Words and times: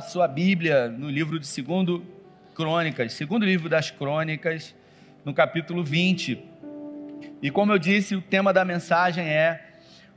sua 0.00 0.26
Bíblia 0.28 0.88
no 0.88 1.08
livro 1.08 1.38
de 1.38 1.46
segundo 1.46 2.04
Crônicas, 2.54 3.12
segundo 3.12 3.44
livro 3.44 3.68
das 3.68 3.90
Crônicas, 3.90 4.74
no 5.24 5.32
capítulo 5.32 5.82
20. 5.84 6.42
E 7.42 7.50
como 7.50 7.72
eu 7.72 7.78
disse, 7.78 8.14
o 8.14 8.20
tema 8.20 8.52
da 8.52 8.64
mensagem 8.64 9.24
é 9.26 9.66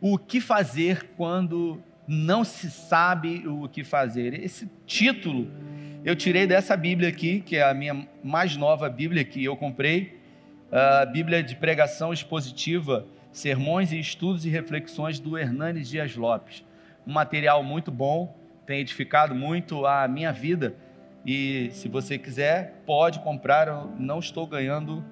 o 0.01 0.17
que 0.17 0.41
fazer 0.41 1.11
quando 1.15 1.81
não 2.07 2.43
se 2.43 2.69
sabe 2.69 3.47
o 3.47 3.67
que 3.69 3.83
fazer. 3.83 4.33
Esse 4.33 4.69
título 4.85 5.49
eu 6.03 6.15
tirei 6.15 6.45
dessa 6.45 6.75
Bíblia 6.75 7.07
aqui, 7.07 7.39
que 7.39 7.55
é 7.55 7.63
a 7.63 7.73
minha 7.73 8.05
mais 8.21 8.57
nova 8.57 8.89
Bíblia 8.89 9.23
que 9.23 9.43
eu 9.43 9.55
comprei, 9.55 10.19
a 10.69 11.05
Bíblia 11.05 11.41
de 11.41 11.55
pregação 11.55 12.11
expositiva, 12.11 13.05
sermões 13.31 13.93
e 13.93 13.99
estudos 13.99 14.45
e 14.45 14.49
reflexões 14.49 15.17
do 15.19 15.37
Hernanes 15.37 15.87
Dias 15.87 16.15
Lopes. 16.15 16.63
Um 17.07 17.13
material 17.13 17.63
muito 17.63 17.89
bom, 17.89 18.37
tem 18.65 18.79
edificado 18.79 19.35
muito 19.35 19.85
a 19.85 20.07
minha 20.07 20.31
vida. 20.31 20.75
E 21.25 21.69
se 21.71 21.87
você 21.87 22.17
quiser, 22.17 22.81
pode 22.85 23.19
comprar. 23.19 23.67
Eu 23.67 23.91
não 23.97 24.19
estou 24.19 24.45
ganhando 24.45 25.03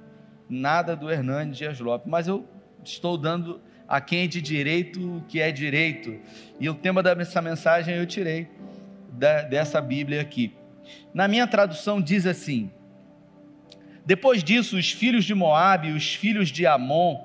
nada 0.49 0.95
do 0.95 1.09
Hernandes 1.09 1.57
Dias 1.57 1.79
Lopes, 1.79 2.09
mas 2.09 2.27
eu 2.27 2.45
estou 2.83 3.17
dando 3.17 3.61
a 3.87 3.99
quem 3.99 4.23
é 4.23 4.27
de 4.27 4.41
direito 4.41 5.17
o 5.17 5.21
que 5.27 5.39
é 5.39 5.51
direito. 5.51 6.19
E 6.59 6.69
o 6.69 6.73
tema 6.73 7.01
dessa 7.03 7.41
mensagem 7.41 7.95
eu 7.95 8.05
tirei 8.05 8.47
da, 9.11 9.41
dessa 9.41 9.81
Bíblia 9.81 10.21
aqui. 10.21 10.53
Na 11.13 11.27
minha 11.27 11.47
tradução 11.47 12.01
diz 12.01 12.25
assim: 12.25 12.71
Depois 14.05 14.43
disso, 14.43 14.77
os 14.77 14.91
filhos 14.91 15.25
de 15.25 15.33
Moabe 15.33 15.89
e 15.89 15.91
os 15.93 16.13
filhos 16.15 16.49
de 16.49 16.65
Amon, 16.65 17.17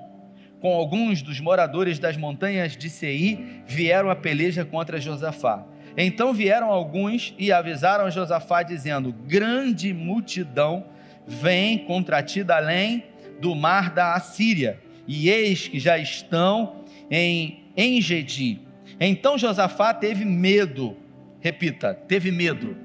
com 0.59 0.73
alguns 0.73 1.21
dos 1.21 1.39
moradores 1.39 1.99
das 1.99 2.17
montanhas 2.17 2.75
de 2.75 2.89
Seir, 2.89 3.63
vieram 3.65 4.09
a 4.09 4.15
peleja 4.15 4.65
contra 4.65 4.99
Josafá. 4.99 5.65
Então 5.97 6.31
vieram 6.31 6.69
alguns 6.69 7.33
e 7.39 7.51
avisaram 7.51 8.11
Josafá, 8.11 8.61
dizendo: 8.61 9.11
Grande 9.11 9.91
multidão 9.93 10.85
vem 11.25 11.79
contra 11.79 12.21
ti 12.21 12.43
da 12.43 12.57
além 12.57 13.05
do 13.41 13.55
mar 13.55 13.89
da 13.89 14.13
Assíria, 14.13 14.79
e 15.07 15.27
eis 15.27 15.67
que 15.67 15.79
já 15.79 15.97
estão 15.97 16.85
em 17.09 17.65
Engedi. 17.75 18.61
Então 18.99 19.37
Josafá 19.39 19.91
teve 19.93 20.23
medo. 20.23 20.95
Repita, 21.39 21.93
teve 21.93 22.31
medo. 22.31 22.77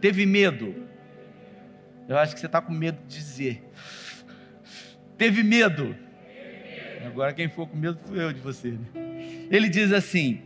Teve 0.00 0.26
medo. 0.26 0.84
Eu 2.06 2.18
acho 2.18 2.34
que 2.34 2.40
você 2.40 2.46
está 2.46 2.60
com 2.60 2.72
medo 2.72 2.98
de 3.08 3.16
dizer. 3.16 3.62
Teve 5.16 5.42
medo. 5.42 5.96
Agora 7.06 7.32
quem 7.32 7.48
ficou 7.48 7.66
com 7.66 7.76
medo 7.76 7.98
fui 8.04 8.22
eu 8.22 8.32
de 8.32 8.40
você. 8.40 8.72
Né? 8.72 9.46
Ele 9.50 9.68
diz 9.68 9.92
assim: 9.92 10.42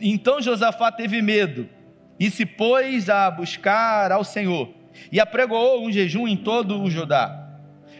Então 0.00 0.40
Josafá 0.40 0.90
teve 0.90 1.22
medo 1.22 1.68
e 2.18 2.30
se 2.30 2.44
pôs 2.44 3.08
a 3.08 3.30
buscar 3.30 4.10
ao 4.10 4.24
Senhor 4.24 4.70
e 5.12 5.20
apregoou 5.20 5.84
um 5.86 5.92
jejum 5.92 6.26
em 6.26 6.36
todo 6.36 6.82
o 6.82 6.90
Judá. 6.90 7.46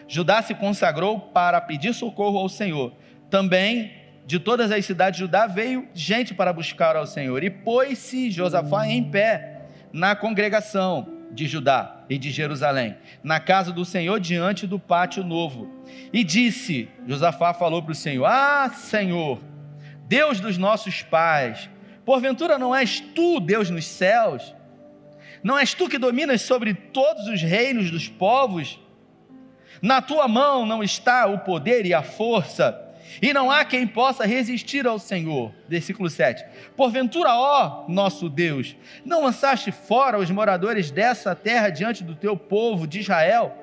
Judá 0.09 0.43
se 0.43 0.55
consagrou 0.55 1.21
para 1.21 1.61
pedir 1.61 1.95
socorro 1.95 2.39
ao 2.39 2.49
Senhor. 2.49 2.93
Também 3.31 3.93
de 4.27 4.39
todas 4.39 4.71
as 4.71 4.85
cidades 4.85 5.19
de 5.19 5.25
Judá 5.25 5.47
veio 5.47 5.87
gente 5.95 6.35
para 6.35 6.53
buscar 6.53 6.97
ao 6.97 7.07
Senhor. 7.07 7.43
E 7.45 7.51
pôs-se 7.51 8.31
Josafá 8.31 8.87
em 8.87 9.03
pé 9.05 9.63
na 9.93 10.17
congregação 10.17 11.07
de 11.31 11.47
Judá 11.47 12.05
e 12.09 12.19
de 12.19 12.31
Jerusalém, 12.31 12.97
na 13.23 13.39
casa 13.39 13.71
do 13.71 13.85
Senhor 13.85 14.19
diante 14.19 14.67
do 14.67 14.79
pátio 14.79 15.23
novo. 15.23 15.83
E 16.13 16.25
disse: 16.25 16.89
Josafá 17.07 17.53
falou 17.53 17.83
para 17.83 17.93
o 17.93 17.95
Senhor: 17.95 18.25
Ah, 18.25 18.71
Senhor, 18.75 19.39
Deus 20.07 20.41
dos 20.41 20.57
nossos 20.57 21.03
pais, 21.03 21.69
porventura 22.09 22.59
não 22.59 22.75
és 22.75 23.01
tu, 23.01 23.39
Deus 23.39 23.69
nos 23.69 23.85
céus? 23.85 24.55
Não 25.43 25.59
és 25.59 25.75
tu 25.75 25.91
que 25.91 25.99
dominas 25.99 26.41
sobre 26.41 26.73
todos 26.73 27.29
os 27.29 27.43
reinos 27.43 27.91
dos 27.91 28.09
povos? 28.09 28.81
Na 29.83 30.01
tua 30.01 30.27
mão 30.27 30.65
não 30.65 30.83
está 30.83 31.27
o 31.27 31.41
poder 31.41 31.85
e 31.85 31.93
a 31.93 32.03
força, 32.03 32.83
e 33.21 33.31
não 33.35 33.51
há 33.51 33.63
quem 33.63 33.87
possa 33.87 34.25
resistir 34.25 34.87
ao 34.87 34.99
Senhor. 34.99 35.53
Versículo 35.69 36.09
7. 36.09 36.47
Porventura, 36.75 37.35
ó 37.35 37.85
nosso 37.89 38.31
Deus, 38.31 38.75
não 39.05 39.25
lançaste 39.25 39.71
fora 39.71 40.19
os 40.19 40.31
moradores 40.31 40.91
dessa 40.91 41.35
terra 41.35 41.69
diante 41.69 42.03
do 42.03 42.15
teu 42.15 42.39
povo 42.39 42.87
de 42.87 43.01
Israel? 43.01 43.55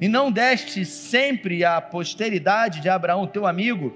E 0.00 0.08
não 0.08 0.32
deste 0.32 0.86
sempre 0.86 1.66
à 1.66 1.82
posteridade 1.82 2.80
de 2.80 2.88
Abraão, 2.88 3.26
teu 3.26 3.46
amigo? 3.46 3.94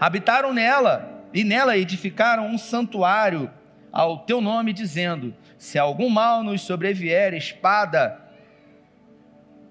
Habitaram 0.00 0.52
nela, 0.52 1.11
e 1.32 1.44
nela 1.44 1.76
edificaram 1.76 2.46
um 2.46 2.58
santuário 2.58 3.50
ao 3.90 4.20
teu 4.20 4.40
nome, 4.40 4.72
dizendo: 4.72 5.34
Se 5.58 5.78
algum 5.78 6.08
mal 6.08 6.42
nos 6.42 6.62
sobrevier, 6.62 7.34
espada, 7.34 8.20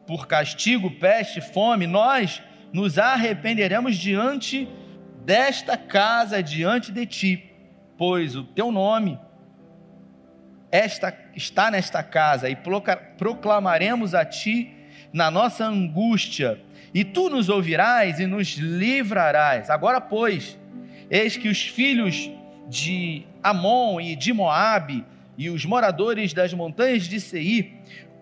por 0.06 0.28
castigo, 0.28 0.92
peste, 0.92 1.42
fome, 1.42 1.88
nós 1.88 2.42
nos 2.74 2.98
arrependeremos 2.98 3.98
diante 3.98 4.68
desta 5.26 5.78
casa, 5.78 6.42
diante 6.42 6.92
de 6.92 7.06
ti, 7.06 7.52
pois 7.98 8.36
o 8.36 8.44
teu 8.44 8.72
nome 8.72 9.20
esta, 10.72 11.14
está 11.36 11.70
nesta 11.70 12.02
casa, 12.02 12.50
e 12.50 12.58
proclamaremos 13.18 14.16
a 14.16 14.24
ti 14.24 14.74
na 15.12 15.30
nossa 15.30 15.66
angústia, 15.66 16.62
e 16.94 17.04
tu 17.04 17.30
nos 17.30 17.50
ouvirás 17.50 18.20
e 18.20 18.26
nos 18.26 18.56
livrarás. 18.56 19.70
Agora, 19.70 20.00
pois, 20.00 20.58
eis 21.12 21.36
que 21.36 21.50
os 21.50 21.62
filhos 21.62 22.32
de 22.70 23.24
Amon 23.44 24.00
e 24.00 24.16
de 24.16 24.32
Moabe 24.32 25.04
e 25.38 25.50
os 25.50 25.66
moradores 25.66 26.34
das 26.34 26.54
montanhas 26.54 27.04
de 27.04 27.20
Seir, 27.20 27.74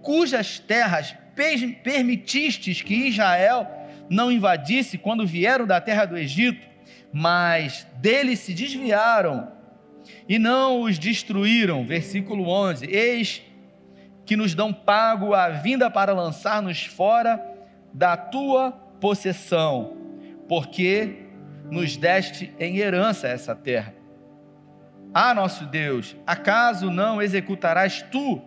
cujas 0.02 0.58
terras 0.58 1.16
permitistes 1.84 2.82
que 2.82 3.08
Israel 3.08 3.68
não 4.10 4.32
invadisse 4.32 4.98
quando 4.98 5.26
vieram 5.26 5.68
da 5.68 5.80
terra 5.80 6.06
do 6.06 6.18
Egito, 6.18 6.68
mas 7.14 7.88
deles 7.98 8.40
se 8.40 8.54
desviaram 8.54 9.52
e 10.28 10.40
não 10.40 10.82
os 10.82 10.98
destruíram. 10.98 11.86
Versículo 11.86 12.50
11: 12.50 12.88
Eis 12.88 13.44
que 14.26 14.36
nos 14.36 14.56
dão 14.56 14.74
pago 14.74 15.34
a 15.34 15.50
vinda 15.50 15.90
para 15.90 16.14
lançar-nos 16.14 16.86
fora 16.86 17.40
da 17.94 18.18
tua 18.18 18.72
possessão, 19.00 19.96
porque 20.48 21.29
nos 21.70 21.98
deste 21.98 22.54
em 22.60 22.78
herança 22.78 23.28
essa 23.28 23.56
terra. 23.56 23.94
Ah, 25.14 25.34
nosso 25.34 25.66
Deus, 25.66 26.16
acaso 26.26 26.92
não 26.92 27.22
executarás 27.22 28.02
tu 28.12 28.42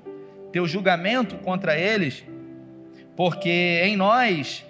teu 0.53 0.67
julgamento 0.67 1.37
contra 1.39 1.79
eles? 1.79 2.25
porque 3.17 3.81
em 3.85 3.97
nós 3.97 4.65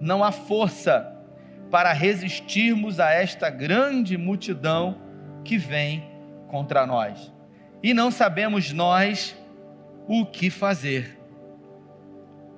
não 0.00 0.24
há 0.24 0.32
força 0.32 1.12
para 1.70 1.92
resistirmos 1.92 3.00
a 3.00 3.10
esta 3.10 3.50
grande 3.50 4.16
multidão 4.16 5.00
que 5.44 5.56
vem 5.56 6.04
contra 6.48 6.86
nós. 6.86 7.32
E 7.82 7.92
não 7.92 8.10
sabemos 8.10 8.72
nós 8.72 9.36
o 10.06 10.24
que 10.24 10.50
fazer. 10.50 11.18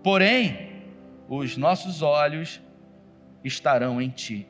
Porém, 0.02 0.82
os 1.28 1.56
nossos 1.56 2.02
olhos 2.02 2.60
estarão 3.42 4.00
em 4.00 4.08
ti. 4.08 4.48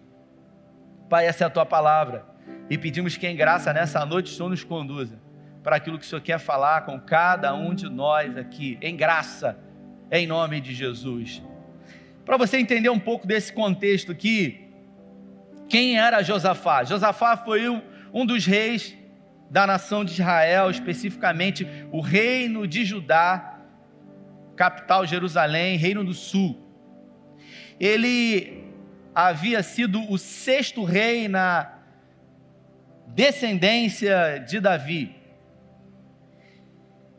Pai, 1.09 1.27
essa 1.27 1.45
é 1.45 1.47
a 1.47 1.51
tua 1.51 1.65
palavra. 1.65 2.25
E 2.69 2.77
pedimos 2.77 3.17
que 3.17 3.27
em 3.27 3.37
graça 3.37 3.73
nessa 3.73 4.05
noite 4.05 4.33
o 4.33 4.35
Senhor 4.35 4.49
nos 4.49 4.65
conduza 4.65 5.19
para 5.63 5.77
aquilo 5.77 5.99
que 5.99 6.05
o 6.05 6.09
Senhor 6.09 6.21
quer 6.21 6.39
falar 6.39 6.83
com 6.83 6.99
cada 7.01 7.55
um 7.55 7.75
de 7.75 7.89
nós 7.89 8.37
aqui, 8.37 8.79
em 8.81 8.97
graça 8.97 9.59
em 10.11 10.27
nome 10.27 10.61
de 10.61 10.75
Jesus. 10.75 11.43
Para 12.25 12.37
você 12.37 12.59
entender 12.59 12.89
um 12.89 12.99
pouco 12.99 13.27
desse 13.27 13.53
contexto 13.53 14.13
aqui, 14.13 14.69
quem 15.69 15.99
era 15.99 16.23
Josafá? 16.23 16.85
Josafá 16.85 17.37
foi 17.37 17.69
um, 17.69 17.83
um 18.13 18.25
dos 18.27 18.47
reis 18.47 18.97
da 19.51 19.67
nação 19.67 20.05
de 20.05 20.13
Israel, 20.13 20.71
especificamente 20.71 21.67
o 21.93 22.01
reino 22.01 22.67
de 22.67 22.85
Judá, 22.85 23.61
capital 24.57 25.07
Jerusalém, 25.07 25.77
reino 25.77 26.05
do 26.05 26.15
sul. 26.15 26.61
Ele 27.79 28.66
havia 29.17 29.63
sido 29.63 30.13
o 30.13 30.19
sexto 30.19 30.85
rei 30.85 31.27
na 31.27 31.73
descendência 33.07 34.45
de 34.47 34.61
Davi. 34.61 35.17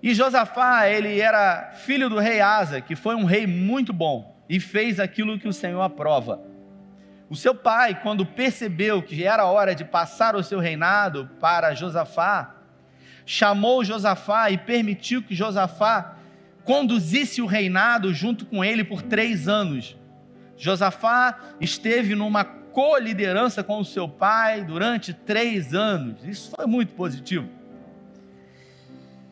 E 0.03 0.13
Josafá, 0.13 0.87
ele 0.87 1.19
era 1.19 1.71
filho 1.73 2.07
do 2.07 2.19
rei 2.19 2.39
Asa, 2.39 2.81
que 2.81 2.95
foi 2.95 3.15
um 3.15 3.25
rei 3.25 3.47
muito 3.47 3.91
bom 3.91 4.37
e 4.47 4.59
fez 4.59 4.99
aquilo 4.99 5.39
que 5.39 5.47
o 5.47 5.53
Senhor 5.53 5.81
aprova. 5.81 6.39
O 7.31 7.35
seu 7.35 7.55
pai, 7.55 7.99
quando 7.99 8.27
percebeu 8.27 9.01
que 9.01 9.23
era 9.23 9.47
hora 9.47 9.73
de 9.73 9.83
passar 9.83 10.35
o 10.35 10.43
seu 10.43 10.59
reinado 10.59 11.27
para 11.39 11.73
Josafá, 11.73 12.57
chamou 13.25 13.83
Josafá 13.83 14.51
e 14.51 14.57
permitiu 14.59 15.23
que 15.23 15.33
Josafá 15.33 16.15
conduzisse 16.63 17.41
o 17.41 17.47
reinado 17.47 18.13
junto 18.13 18.45
com 18.45 18.63
ele 18.63 18.83
por 18.83 19.01
três 19.01 19.47
anos. 19.47 19.96
Josafá 20.57 21.55
esteve 21.61 22.15
numa 22.15 22.43
co-liderança 22.43 23.63
com 23.63 23.79
o 23.79 23.85
seu 23.85 24.07
pai 24.07 24.63
durante 24.63 25.13
três 25.13 25.73
anos. 25.73 26.23
Isso 26.25 26.51
foi 26.55 26.65
muito 26.65 26.93
positivo. 26.93 27.47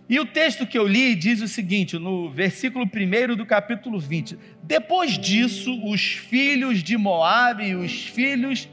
E 0.07 0.19
o 0.19 0.25
texto 0.25 0.67
que 0.67 0.77
eu 0.77 0.87
li 0.87 1.15
diz 1.15 1.41
o 1.41 1.47
seguinte, 1.47 1.97
no 1.97 2.29
versículo 2.29 2.85
1 2.85 3.35
do 3.35 3.45
capítulo 3.45 3.99
20: 3.99 4.37
Depois 4.61 5.17
disso, 5.17 5.79
os 5.83 6.01
filhos 6.01 6.83
de 6.83 6.95
Moabe 6.95 7.69
e 7.69 7.75
os 7.75 8.05
filhos 8.05 8.69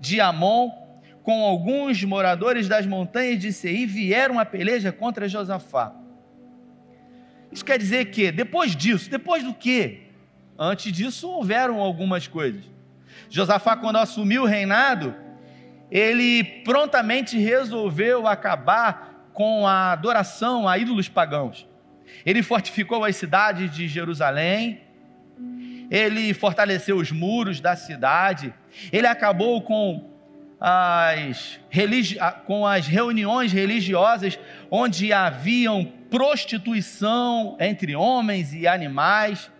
de 0.00 0.20
Amon, 0.20 0.70
com 1.24 1.42
alguns 1.42 2.02
moradores 2.04 2.68
das 2.68 2.86
montanhas 2.86 3.40
de 3.40 3.52
Seir, 3.52 3.88
vieram 3.88 4.38
a 4.38 4.44
peleja 4.44 4.92
contra 4.92 5.28
Josafá. 5.28 5.94
Isso 7.50 7.64
quer 7.64 7.78
dizer 7.78 8.06
que, 8.06 8.30
depois 8.30 8.76
disso, 8.76 9.10
depois 9.10 9.42
do 9.42 9.54
que? 9.54 10.07
Antes 10.58 10.92
disso, 10.92 11.28
houveram 11.30 11.78
algumas 11.80 12.26
coisas. 12.26 12.64
Josafá, 13.30 13.76
quando 13.76 13.96
assumiu 13.96 14.42
o 14.42 14.46
reinado, 14.46 15.14
ele 15.90 16.42
prontamente 16.64 17.38
resolveu 17.38 18.26
acabar 18.26 19.30
com 19.32 19.66
a 19.66 19.92
adoração 19.92 20.68
a 20.68 20.76
ídolos 20.76 21.08
pagãos. 21.08 21.66
Ele 22.26 22.42
fortificou 22.42 23.04
as 23.04 23.16
cidades 23.16 23.70
de 23.70 23.86
Jerusalém, 23.86 24.80
ele 25.90 26.34
fortaleceu 26.34 26.96
os 26.96 27.12
muros 27.12 27.60
da 27.60 27.76
cidade, 27.76 28.52
ele 28.92 29.06
acabou 29.06 29.62
com 29.62 30.10
as, 30.60 31.60
religi 31.70 32.18
com 32.46 32.66
as 32.66 32.86
reuniões 32.86 33.52
religiosas 33.52 34.38
onde 34.70 35.12
haviam 35.12 35.84
prostituição 36.10 37.56
entre 37.60 37.94
homens 37.94 38.52
e 38.52 38.66
animais. 38.66 39.50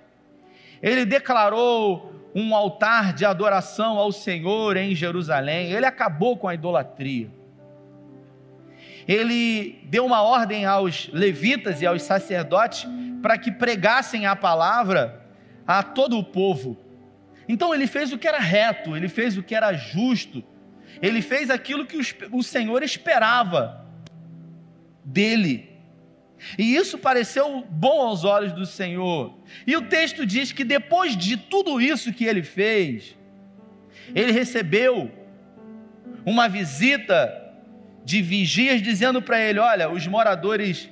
Ele 0.82 1.04
declarou 1.04 2.12
um 2.34 2.54
altar 2.54 3.12
de 3.12 3.24
adoração 3.24 3.98
ao 3.98 4.12
Senhor 4.12 4.76
em 4.76 4.94
Jerusalém. 4.94 5.72
Ele 5.72 5.86
acabou 5.86 6.36
com 6.36 6.46
a 6.46 6.54
idolatria 6.54 7.30
ele 9.08 9.80
deu 9.84 10.04
uma 10.04 10.20
ordem 10.20 10.66
aos 10.66 11.08
levitas 11.14 11.80
e 11.80 11.86
aos 11.86 12.02
sacerdotes 12.02 12.86
para 13.22 13.38
que 13.38 13.50
pregassem 13.50 14.26
a 14.26 14.36
palavra 14.36 15.24
a 15.66 15.82
todo 15.82 16.18
o 16.18 16.22
povo. 16.22 16.76
Então 17.48 17.74
ele 17.74 17.86
fez 17.86 18.12
o 18.12 18.18
que 18.18 18.28
era 18.28 18.38
reto, 18.38 18.94
ele 18.94 19.08
fez 19.08 19.38
o 19.38 19.42
que 19.42 19.54
era 19.54 19.72
justo, 19.72 20.44
ele 21.00 21.22
fez 21.22 21.48
aquilo 21.48 21.86
que 21.86 21.98
o 22.30 22.42
Senhor 22.42 22.82
esperava 22.82 23.86
dele. 25.02 25.67
E 26.56 26.74
isso 26.74 26.98
pareceu 26.98 27.64
bom 27.68 28.00
aos 28.02 28.24
olhos 28.24 28.52
do 28.52 28.64
Senhor. 28.64 29.34
E 29.66 29.76
o 29.76 29.82
texto 29.82 30.24
diz 30.24 30.52
que 30.52 30.64
depois 30.64 31.16
de 31.16 31.36
tudo 31.36 31.80
isso 31.80 32.12
que 32.12 32.24
ele 32.24 32.42
fez, 32.42 33.16
ele 34.14 34.32
recebeu 34.32 35.10
uma 36.24 36.48
visita 36.48 37.48
de 38.04 38.22
vigias 38.22 38.80
dizendo 38.80 39.20
para 39.20 39.40
ele: 39.40 39.58
Olha, 39.58 39.90
os 39.90 40.06
moradores, 40.06 40.88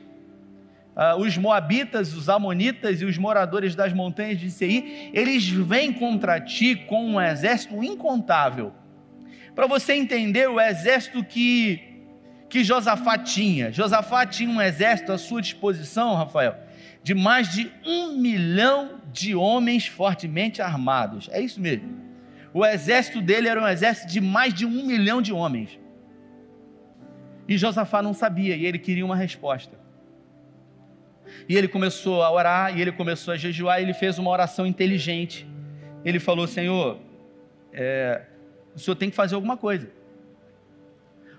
uh, 0.96 1.18
os 1.18 1.36
moabitas, 1.36 2.14
os 2.14 2.28
amonitas 2.28 3.00
e 3.00 3.04
os 3.04 3.16
moradores 3.16 3.74
das 3.74 3.92
montanhas 3.92 4.38
de 4.38 4.50
Seir, 4.50 5.10
eles 5.12 5.46
vêm 5.48 5.92
contra 5.92 6.40
ti 6.40 6.74
com 6.74 7.12
um 7.12 7.20
exército 7.20 7.82
incontável. 7.82 8.72
Para 9.54 9.66
você 9.66 9.94
entender 9.94 10.48
o 10.48 10.60
exército 10.60 11.24
que 11.24 11.85
que 12.48 12.62
Josafá 12.62 13.18
tinha. 13.18 13.72
Josafá 13.72 14.24
tinha 14.26 14.50
um 14.50 14.60
exército 14.60 15.12
à 15.12 15.18
sua 15.18 15.42
disposição, 15.42 16.14
Rafael, 16.14 16.56
de 17.02 17.14
mais 17.14 17.48
de 17.48 17.70
um 17.84 18.16
milhão 18.18 19.00
de 19.12 19.34
homens 19.34 19.86
fortemente 19.86 20.62
armados. 20.62 21.28
É 21.32 21.40
isso 21.40 21.60
mesmo. 21.60 22.04
O 22.52 22.64
exército 22.64 23.20
dele 23.20 23.48
era 23.48 23.60
um 23.60 23.66
exército 23.66 24.12
de 24.12 24.20
mais 24.20 24.54
de 24.54 24.64
um 24.64 24.86
milhão 24.86 25.20
de 25.20 25.32
homens. 25.32 25.78
E 27.48 27.56
Josafá 27.56 28.02
não 28.02 28.12
sabia, 28.12 28.56
e 28.56 28.64
ele 28.64 28.78
queria 28.78 29.04
uma 29.04 29.16
resposta. 29.16 29.78
E 31.48 31.56
ele 31.56 31.68
começou 31.68 32.22
a 32.22 32.30
orar, 32.30 32.76
e 32.76 32.80
ele 32.80 32.92
começou 32.92 33.34
a 33.34 33.36
jejuar, 33.36 33.80
e 33.80 33.84
ele 33.84 33.94
fez 33.94 34.18
uma 34.18 34.30
oração 34.30 34.66
inteligente. 34.66 35.46
Ele 36.04 36.18
falou: 36.18 36.46
Senhor, 36.46 36.98
é, 37.72 38.22
o 38.74 38.78
senhor 38.78 38.96
tem 38.96 39.10
que 39.10 39.16
fazer 39.16 39.34
alguma 39.34 39.56
coisa 39.56 39.95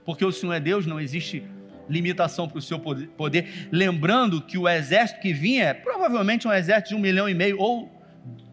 porque 0.08 0.24
o 0.24 0.32
Senhor 0.32 0.54
é 0.54 0.60
Deus, 0.62 0.86
não 0.86 1.02
existe 1.02 1.44
limitação 1.90 2.48
para 2.48 2.60
o 2.60 2.62
seu 2.62 2.80
poder. 2.80 3.68
Lembrando 3.74 4.42
que 4.42 4.58
o 4.58 4.66
exército 4.66 5.20
que 5.20 5.34
vinha 5.34 5.66
é 5.66 5.74
provavelmente 5.74 6.48
um 6.48 6.54
exército 6.54 6.90
de 6.92 6.96
um 6.96 7.00
milhão 7.00 7.28
e 7.28 7.34
meio 7.34 7.60
ou 7.60 7.92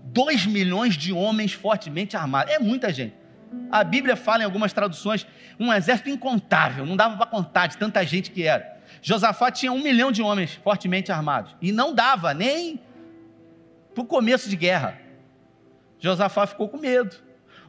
dois 0.07 0.47
milhões 0.47 0.97
de 0.97 1.13
homens 1.13 1.53
fortemente 1.53 2.17
armados. 2.17 2.53
É 2.53 2.59
muita 2.59 2.93
gente. 2.93 3.15
A 3.71 3.85
Bíblia 3.85 4.17
fala 4.17 4.43
em 4.43 4.45
algumas 4.45 4.73
traduções 4.73 5.25
um 5.61 5.73
exército 5.73 6.11
incontável, 6.11 6.85
não 6.85 6.97
dava 6.97 7.17
para 7.17 7.27
contar 7.27 7.69
de 7.69 7.77
tanta 7.77 8.05
gente 8.05 8.33
que 8.33 8.43
era. 8.43 8.77
Josafá 9.01 9.49
tinha 9.53 9.71
um 9.71 9.81
milhão 9.81 10.11
de 10.11 10.23
homens 10.23 10.55
fortemente 10.55 11.13
armados 11.13 11.55
e 11.63 11.71
não 11.71 11.95
dava 11.95 12.35
nem 12.35 12.81
para 13.95 14.03
o 14.03 14.05
começo 14.05 14.51
de 14.51 14.57
guerra. 14.57 15.01
Josafá 16.01 16.49
ficou 16.49 16.69
com 16.69 16.79
medo 16.79 17.24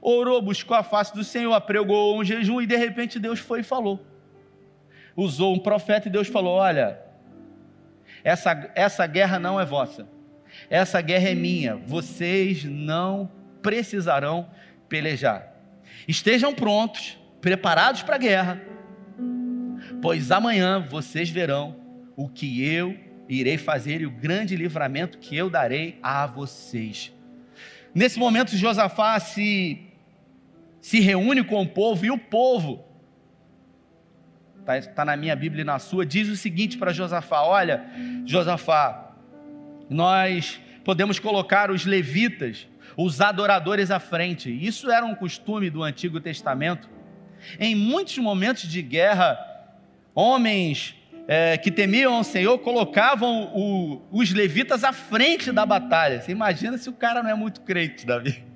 orou, 0.05 0.39
buscou 0.39 0.77
a 0.77 0.83
face 0.83 1.13
do 1.15 1.24
Senhor, 1.24 1.53
apregou 1.53 2.17
um 2.17 2.24
jejum 2.24 2.62
e 2.62 2.67
de 2.67 2.75
repente 2.75 3.19
Deus 3.19 3.39
foi 3.39 3.62
e 3.62 3.63
falou. 3.63 4.05
Usou 5.15 5.55
um 5.55 5.59
profeta 5.59 6.07
e 6.07 6.12
Deus 6.12 6.27
falou: 6.27 6.53
Olha, 6.53 7.00
essa, 8.24 8.71
essa 8.75 9.07
guerra 9.07 9.39
não 9.39 9.59
é 9.59 9.65
vossa, 9.65 10.07
essa 10.69 11.01
guerra 11.01 11.29
é 11.29 11.35
minha, 11.35 11.75
vocês 11.75 12.63
não 12.63 13.31
precisarão 13.62 14.47
pelejar. 14.88 15.53
Estejam 16.07 16.53
prontos, 16.53 17.17
preparados 17.41 18.03
para 18.03 18.15
a 18.15 18.19
guerra, 18.19 18.62
pois 20.01 20.31
amanhã 20.31 20.85
vocês 20.88 21.29
verão 21.29 21.77
o 22.15 22.29
que 22.29 22.63
eu 22.63 22.95
irei 23.27 23.57
fazer 23.57 24.01
e 24.01 24.05
o 24.05 24.12
grande 24.12 24.55
livramento 24.55 25.17
que 25.17 25.35
eu 25.35 25.50
darei 25.50 25.97
a 26.03 26.27
vocês. 26.27 27.12
Nesse 27.93 28.19
momento, 28.19 28.55
Josafá 28.57 29.17
se 29.19 29.85
se 30.86 31.00
reúne 31.00 31.44
com 31.44 31.63
o 31.63 31.68
povo 31.68 32.06
e 32.06 32.12
o 32.12 32.18
povo, 32.18 32.86
está 34.60 34.80
tá 34.82 35.04
na 35.04 35.18
minha 35.18 35.36
Bíblia 35.36 35.63
e 35.63 35.65
na 35.65 35.80
sua, 35.80 36.06
diz 36.06 36.30
o 36.30 36.36
seguinte 36.36 36.77
para 36.77 36.94
Josafá: 36.94 37.42
Olha, 37.42 37.84
Josafá, 38.24 39.15
nós 39.89 40.62
podemos 40.84 41.18
colocar 41.18 41.72
os 41.72 41.88
levitas, 41.88 42.68
os 42.96 43.20
adoradores 43.20 43.89
à 43.89 44.00
frente. 44.00 44.51
Isso 44.51 44.92
era 44.92 45.04
um 45.04 45.15
costume 45.15 45.72
do 45.72 45.82
Antigo 45.82 46.20
Testamento. 46.20 46.88
Em 47.60 47.74
muitos 47.74 48.20
momentos 48.20 48.70
de 48.70 48.84
guerra, 48.84 49.39
homens 50.13 50.96
é, 51.27 51.58
que 51.58 51.72
temiam 51.72 52.20
o 52.20 52.24
Senhor 52.24 52.60
colocavam 52.60 53.51
o, 53.56 54.04
os 54.12 54.32
levitas 54.32 54.84
à 54.84 54.94
frente 54.94 55.51
da 55.51 55.65
batalha. 55.65 56.22
Você 56.22 56.32
imagina 56.32 56.77
se 56.77 56.88
o 56.88 56.94
cara 56.94 57.24
não 57.24 57.32
é 57.32 57.36
muito 57.36 57.62
crente, 57.62 58.06
Davi 58.06 58.54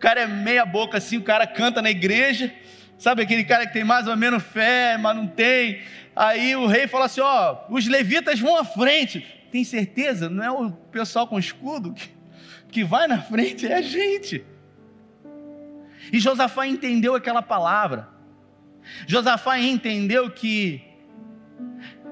cara 0.00 0.22
é 0.22 0.26
meia 0.26 0.64
boca 0.64 0.96
assim, 0.96 1.18
o 1.18 1.22
cara 1.22 1.46
canta 1.46 1.82
na 1.82 1.90
igreja, 1.90 2.52
sabe 2.98 3.22
aquele 3.22 3.44
cara 3.44 3.66
que 3.66 3.72
tem 3.74 3.84
mais 3.84 4.08
ou 4.08 4.16
menos 4.16 4.42
fé, 4.42 4.96
mas 4.96 5.14
não 5.14 5.26
tem. 5.26 5.82
Aí 6.16 6.56
o 6.56 6.66
rei 6.66 6.88
fala 6.88 7.04
assim: 7.04 7.20
ó, 7.20 7.58
os 7.68 7.86
levitas 7.86 8.40
vão 8.40 8.56
à 8.56 8.64
frente. 8.64 9.24
Tem 9.52 9.62
certeza? 9.62 10.30
Não 10.30 10.42
é 10.42 10.50
o 10.50 10.70
pessoal 10.70 11.26
com 11.26 11.38
escudo 11.38 11.92
que, 11.92 12.08
que 12.70 12.84
vai 12.84 13.06
na 13.06 13.20
frente, 13.20 13.66
é 13.66 13.74
a 13.74 13.82
gente. 13.82 14.44
E 16.10 16.18
Josafá 16.18 16.66
entendeu 16.66 17.14
aquela 17.14 17.42
palavra. 17.42 18.08
Josafá 19.06 19.58
entendeu 19.58 20.30
que 20.30 20.82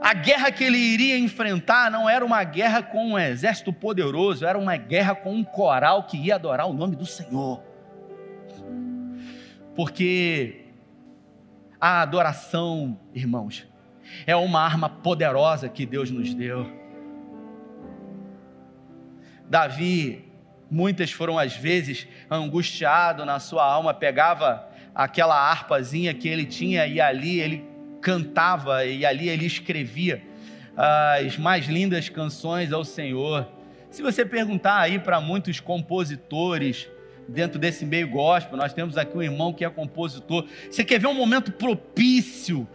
a 0.01 0.13
guerra 0.13 0.51
que 0.53 0.63
ele 0.63 0.77
iria 0.77 1.19
enfrentar 1.19 1.91
não 1.91 2.09
era 2.09 2.25
uma 2.25 2.45
guerra 2.45 2.83
com 2.83 3.13
um 3.13 3.19
exército 3.19 3.73
poderoso, 3.73 4.45
era 4.45 4.59
uma 4.59 4.77
guerra 4.77 5.15
com 5.15 5.35
um 5.35 5.43
coral 5.43 6.05
que 6.05 6.19
ia 6.19 6.35
adorar 6.35 6.69
o 6.69 6.75
nome 6.75 6.95
do 6.95 7.07
Senhor 7.07 7.68
porque 9.79 10.65
a 11.81 12.03
adoração, 12.03 12.99
irmãos, 13.15 13.65
é 14.27 14.35
uma 14.35 14.61
arma 14.61 14.89
poderosa 14.89 15.69
que 15.69 15.87
Deus 15.87 16.11
nos 16.11 16.35
deu. 16.35 16.67
Davi, 19.49 20.25
muitas 20.69 21.13
foram 21.13 21.39
as 21.39 21.55
vezes 21.55 22.09
angustiado 22.29 23.25
na 23.25 23.39
sua 23.39 23.65
alma, 23.65 23.95
pegava 23.95 24.69
aquela 24.93 25.37
harpazinha 25.49 26.13
que 26.13 26.27
ele 26.29 26.45
tinha 26.45 26.85
e 26.89 27.01
ali 27.01 27.39
ele 27.39 27.65
cantava 28.01 28.85
e 28.85 29.07
ali 29.07 29.29
ele 29.29 29.47
escrevia 29.47 30.21
as 31.25 31.39
mais 31.39 31.67
lindas 31.67 32.09
canções 32.09 32.73
ao 32.73 32.85
Senhor. 32.85 33.49
Se 33.91 34.03
você 34.03 34.27
perguntar 34.27 34.81
aí 34.81 34.99
para 34.99 35.21
muitos 35.21 35.61
compositores, 35.61 36.91
dentro 37.29 37.59
desse 37.59 37.85
meio 37.85 38.09
gospel. 38.09 38.57
Nós 38.57 38.73
temos 38.73 38.97
aqui 38.97 39.17
um 39.17 39.23
irmão 39.23 39.53
que 39.53 39.65
é 39.65 39.71
compositor. 39.71 40.47
Você 40.71 40.85
quer 40.85 40.99
ver 40.99 41.07
um 41.07 41.15
momento 41.15 41.53
propício 41.53 42.67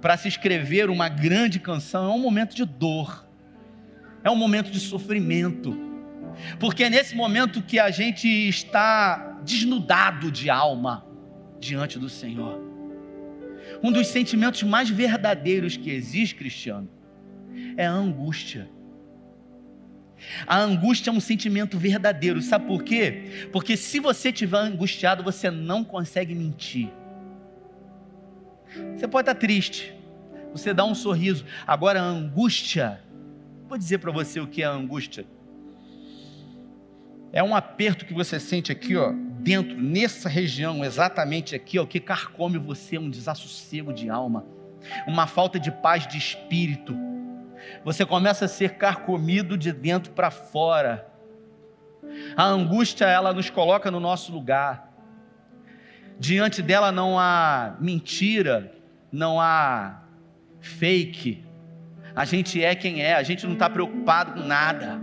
para 0.00 0.16
se 0.16 0.28
escrever 0.28 0.90
uma 0.90 1.08
grande 1.08 1.58
canção? 1.58 2.04
É 2.04 2.14
um 2.14 2.20
momento 2.20 2.54
de 2.54 2.64
dor, 2.64 3.26
é 4.22 4.30
um 4.30 4.36
momento 4.36 4.70
de 4.70 4.78
sofrimento, 4.78 5.76
porque 6.60 6.84
é 6.84 6.90
nesse 6.90 7.16
momento 7.16 7.62
que 7.62 7.78
a 7.78 7.90
gente 7.90 8.28
está 8.28 9.40
desnudado 9.42 10.30
de 10.30 10.50
alma 10.50 11.06
diante 11.58 11.98
do 11.98 12.08
Senhor. 12.08 12.60
Um 13.82 13.90
dos 13.90 14.08
sentimentos 14.08 14.62
mais 14.62 14.88
verdadeiros 14.88 15.76
que 15.76 15.90
existe, 15.90 16.34
Cristiano, 16.34 16.88
é 17.76 17.86
a 17.86 17.92
angústia. 17.92 18.68
A 20.46 20.58
angústia 20.58 21.10
é 21.10 21.12
um 21.12 21.20
sentimento 21.20 21.78
verdadeiro, 21.78 22.40
sabe 22.40 22.66
por 22.66 22.82
quê? 22.82 23.48
Porque 23.52 23.76
se 23.76 24.00
você 24.00 24.30
estiver 24.30 24.58
angustiado, 24.58 25.22
você 25.22 25.50
não 25.50 25.84
consegue 25.84 26.34
mentir. 26.34 26.90
Você 28.94 29.06
pode 29.06 29.28
estar 29.28 29.38
triste, 29.38 29.94
você 30.52 30.72
dá 30.74 30.84
um 30.84 30.94
sorriso. 30.94 31.44
Agora, 31.66 32.00
a 32.00 32.04
angústia, 32.04 33.00
vou 33.68 33.78
dizer 33.78 33.98
para 33.98 34.12
você 34.12 34.40
o 34.40 34.46
que 34.46 34.62
é 34.62 34.66
a 34.66 34.70
angústia. 34.70 35.24
É 37.32 37.42
um 37.42 37.54
aperto 37.54 38.06
que 38.06 38.14
você 38.14 38.40
sente 38.40 38.72
aqui, 38.72 38.96
ó, 38.96 39.12
dentro, 39.40 39.80
nessa 39.80 40.28
região, 40.28 40.84
exatamente 40.84 41.54
aqui, 41.54 41.78
ó, 41.78 41.84
que 41.84 42.00
carcome 42.00 42.58
você, 42.58 42.98
um 42.98 43.10
desassossego 43.10 43.92
de 43.92 44.08
alma, 44.08 44.46
uma 45.06 45.26
falta 45.26 45.58
de 45.58 45.70
paz 45.70 46.06
de 46.06 46.16
espírito 46.16 46.96
você 47.84 48.04
começa 48.04 48.44
a 48.44 48.48
ser 48.48 48.74
carcomido 48.74 49.56
de 49.56 49.72
dentro 49.72 50.12
para 50.12 50.30
fora. 50.30 51.08
A 52.36 52.44
angústia, 52.44 53.06
ela 53.06 53.32
nos 53.32 53.50
coloca 53.50 53.90
no 53.90 54.00
nosso 54.00 54.32
lugar. 54.32 54.92
Diante 56.18 56.62
dela 56.62 56.90
não 56.90 57.18
há 57.18 57.76
mentira, 57.80 58.72
não 59.12 59.40
há 59.40 60.02
fake. 60.60 61.44
A 62.14 62.24
gente 62.24 62.62
é 62.62 62.74
quem 62.74 63.02
é, 63.02 63.14
a 63.14 63.22
gente 63.22 63.46
não 63.46 63.52
está 63.52 63.68
preocupado 63.68 64.32
com 64.32 64.46
nada. 64.46 65.00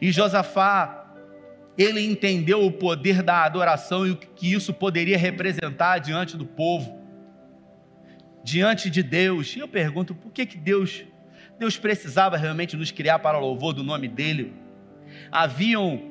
E 0.00 0.12
Josafá, 0.12 1.14
ele 1.76 2.04
entendeu 2.04 2.64
o 2.64 2.72
poder 2.72 3.22
da 3.22 3.44
adoração 3.44 4.06
e 4.06 4.10
o 4.10 4.16
que 4.16 4.52
isso 4.52 4.74
poderia 4.74 5.16
representar 5.16 5.98
diante 5.98 6.36
do 6.36 6.44
povo 6.44 6.99
diante 8.42 8.90
de 8.90 9.02
Deus. 9.02 9.54
E 9.56 9.58
eu 9.58 9.68
pergunto, 9.68 10.14
por 10.14 10.32
que, 10.32 10.46
que 10.46 10.56
Deus, 10.56 11.04
Deus 11.58 11.76
precisava 11.76 12.36
realmente 12.36 12.76
nos 12.76 12.90
criar 12.90 13.18
para 13.18 13.38
o 13.38 13.40
louvor 13.40 13.72
do 13.72 13.82
nome 13.82 14.08
dele? 14.08 14.60
haviam 15.30 16.02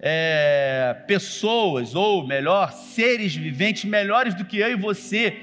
é, 0.00 0.96
pessoas, 1.06 1.94
ou 1.94 2.26
melhor, 2.26 2.72
seres 2.72 3.34
viventes 3.34 3.84
melhores 3.84 4.34
do 4.34 4.44
que 4.44 4.58
eu 4.58 4.70
e 4.70 4.76
você, 4.76 5.38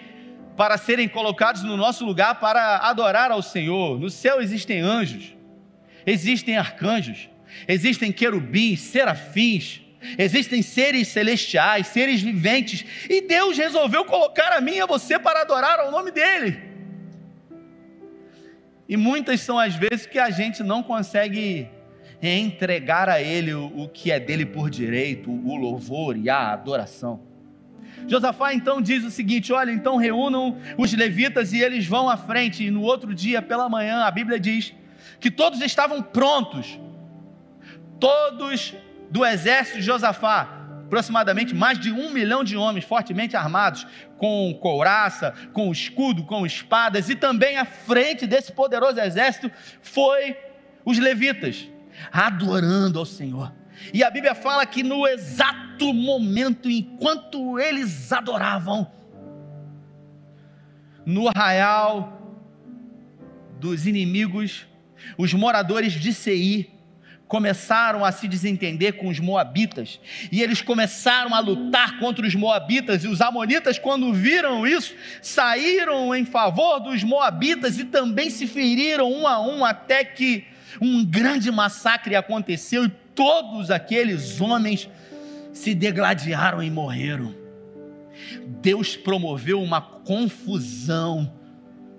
para 0.55 0.77
serem 0.77 1.07
colocados 1.07 1.63
no 1.63 1.77
nosso 1.77 2.05
lugar 2.05 2.39
para 2.39 2.77
adorar 2.77 3.31
ao 3.31 3.41
Senhor. 3.41 3.97
No 3.99 4.09
céu 4.09 4.41
existem 4.41 4.81
anjos, 4.81 5.35
existem 6.05 6.57
arcanjos, 6.57 7.29
existem 7.67 8.11
querubins, 8.11 8.81
serafins, 8.81 9.81
existem 10.17 10.61
seres 10.61 11.07
celestiais, 11.09 11.87
seres 11.87 12.21
viventes, 12.21 12.85
e 13.09 13.21
Deus 13.21 13.57
resolveu 13.57 14.05
colocar 14.05 14.51
a 14.51 14.61
mim 14.61 14.75
e 14.75 14.81
a 14.81 14.85
você 14.85 15.19
para 15.19 15.41
adorar 15.41 15.79
ao 15.79 15.91
nome 15.91 16.11
dEle. 16.11 16.69
E 18.87 18.97
muitas 18.97 19.41
são 19.41 19.59
as 19.59 19.75
vezes 19.75 20.05
que 20.05 20.17
a 20.17 20.29
gente 20.29 20.63
não 20.63 20.81
consegue 20.81 21.69
entregar 22.21 23.07
a 23.07 23.21
Ele 23.21 23.53
o, 23.53 23.87
que 23.87 24.11
é 24.11 24.19
dele 24.19 24.45
por 24.45 24.69
direito, 24.69 25.29
o 25.31 25.55
louvor 25.55 26.17
e 26.17 26.29
a 26.29 26.51
adoração. 26.51 27.21
Josafá 28.07 28.53
então 28.53 28.81
diz 28.81 29.03
o 29.03 29.11
seguinte: 29.11 29.53
olha, 29.53 29.71
então 29.71 29.95
reúnam 29.95 30.57
os 30.77 30.91
levitas 30.93 31.53
e 31.53 31.61
eles 31.61 31.85
vão 31.85 32.09
à 32.09 32.17
frente. 32.17 32.65
E 32.65 32.71
no 32.71 32.81
outro 32.81 33.13
dia, 33.13 33.41
pela 33.41 33.69
manhã, 33.69 34.03
a 34.03 34.11
Bíblia 34.11 34.39
diz 34.39 34.73
que 35.19 35.29
todos 35.29 35.61
estavam 35.61 36.01
prontos, 36.01 36.79
todos 37.99 38.73
do 39.09 39.25
exército 39.25 39.79
de 39.79 39.83
Josafá, 39.83 40.59
aproximadamente 40.85 41.53
mais 41.53 41.77
de 41.79 41.91
um 41.91 42.09
milhão 42.11 42.43
de 42.43 42.57
homens 42.57 42.85
fortemente 42.85 43.35
armados, 43.35 43.85
com 44.17 44.57
couraça, 44.61 45.33
com 45.53 45.71
escudo, 45.71 46.23
com 46.25 46.45
espadas, 46.45 47.09
e 47.09 47.15
também 47.15 47.57
à 47.57 47.65
frente 47.65 48.25
desse 48.25 48.51
poderoso 48.51 48.99
exército 48.99 49.51
foi 49.81 50.35
os 50.83 50.97
levitas, 50.97 51.67
adorando 52.11 52.99
ao 52.99 53.05
Senhor. 53.05 53.53
E 53.93 54.03
a 54.03 54.09
Bíblia 54.09 54.35
fala 54.35 54.65
que 54.65 54.83
no 54.83 55.07
exato 55.07 55.93
momento, 55.93 56.69
enquanto 56.69 57.59
eles 57.59 58.11
adoravam, 58.11 58.91
no 61.05 61.27
arraial 61.27 62.19
dos 63.59 63.87
inimigos, 63.87 64.67
os 65.17 65.33
moradores 65.33 65.93
de 65.93 66.13
Seir 66.13 66.78
começaram 67.29 68.03
a 68.03 68.11
se 68.11 68.27
desentender 68.27 68.97
com 68.97 69.07
os 69.07 69.19
moabitas, 69.19 69.99
e 70.31 70.41
eles 70.41 70.63
começaram 70.63 71.33
a 71.35 71.39
lutar 71.39 71.99
contra 71.99 72.25
os 72.25 72.33
moabitas, 72.33 73.03
e 73.03 73.07
os 73.07 73.21
amonitas, 73.21 73.77
quando 73.77 74.11
viram 74.11 74.65
isso, 74.65 74.95
saíram 75.21 76.13
em 76.15 76.25
favor 76.25 76.79
dos 76.79 77.03
moabitas 77.03 77.77
e 77.77 77.85
também 77.85 78.31
se 78.31 78.47
feriram 78.47 79.09
um 79.09 79.27
a 79.27 79.39
um, 79.39 79.63
até 79.63 80.03
que 80.03 80.43
um 80.81 81.05
grande 81.05 81.51
massacre 81.51 82.15
aconteceu 82.15 82.85
e 82.85 82.89
todos 83.13 83.69
aqueles 83.69 84.41
homens 84.41 84.89
se 85.53 85.75
degladiaram 85.75 86.63
e 86.63 86.71
morreram. 86.71 87.35
Deus 88.59 88.97
promoveu 88.97 89.61
uma 89.61 89.79
confusão 89.79 91.31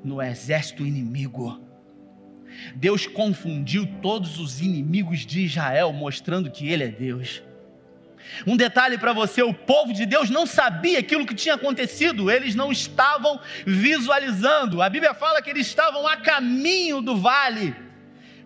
no 0.03 0.21
exército 0.21 0.85
inimigo. 0.85 1.70
Deus 2.75 3.07
confundiu 3.07 3.87
todos 4.01 4.39
os 4.39 4.61
inimigos 4.61 5.21
de 5.27 5.41
Israel, 5.41 5.93
mostrando 5.93 6.51
que 6.51 6.69
Ele 6.69 6.85
é 6.85 6.89
Deus. 6.89 7.43
Um 8.47 8.57
detalhe 8.57 8.99
para 8.99 9.13
você: 9.13 9.43
o 9.43 9.55
povo 9.55 9.93
de 9.93 10.07
Deus 10.07 10.31
não 10.31 10.47
sabia 10.47 10.99
aquilo 10.99 11.27
que 11.27 11.35
tinha 11.35 11.55
acontecido, 11.55 12.31
eles 12.31 12.55
não 12.55 12.71
estavam 12.71 13.41
visualizando. 13.67 14.83
A 14.83 14.89
Bíblia 14.89 15.15
fala 15.15 15.43
que 15.43 15.51
eles 15.51 15.67
estavam 15.67 16.07
a 16.07 16.17
caminho 16.17 17.01
do 17.01 17.17
vale 17.17 17.75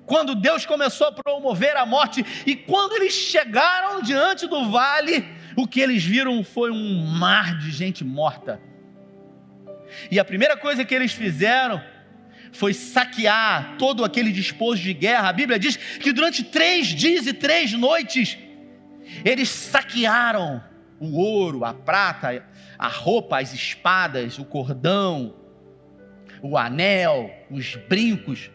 quando 0.06 0.34
Deus 0.34 0.66
começou 0.66 1.06
a 1.06 1.12
promover 1.12 1.76
a 1.76 1.86
morte, 1.86 2.24
e 2.46 2.54
quando 2.54 2.94
eles 2.94 3.12
chegaram 3.12 4.02
diante 4.02 4.46
do 4.46 4.70
vale, 4.70 5.26
o 5.56 5.66
que 5.66 5.80
eles 5.80 6.04
viram 6.04 6.44
foi 6.44 6.70
um 6.70 7.06
mar 7.06 7.58
de 7.58 7.70
gente 7.70 8.04
morta. 8.04 8.60
E 10.10 10.18
a 10.18 10.24
primeira 10.24 10.56
coisa 10.56 10.84
que 10.84 10.94
eles 10.94 11.12
fizeram 11.12 11.82
foi 12.54 12.72
saquear 12.72 13.76
todo 13.78 14.04
aquele 14.04 14.32
disposto 14.32 14.82
de 14.82 14.94
guerra. 14.94 15.28
A 15.28 15.32
Bíblia 15.32 15.58
diz 15.58 15.76
que 15.76 16.12
durante 16.12 16.42
três 16.42 16.86
dias 16.86 17.26
e 17.26 17.32
três 17.32 17.72
noites, 17.72 18.38
eles 19.24 19.48
saquearam 19.48 20.62
o 21.00 21.18
ouro, 21.18 21.64
a 21.64 21.74
prata, 21.74 22.46
a 22.78 22.88
roupa, 22.88 23.40
as 23.40 23.52
espadas, 23.52 24.38
o 24.38 24.44
cordão, 24.44 25.34
o 26.40 26.56
anel, 26.56 27.30
os 27.50 27.74
brincos, 27.88 28.50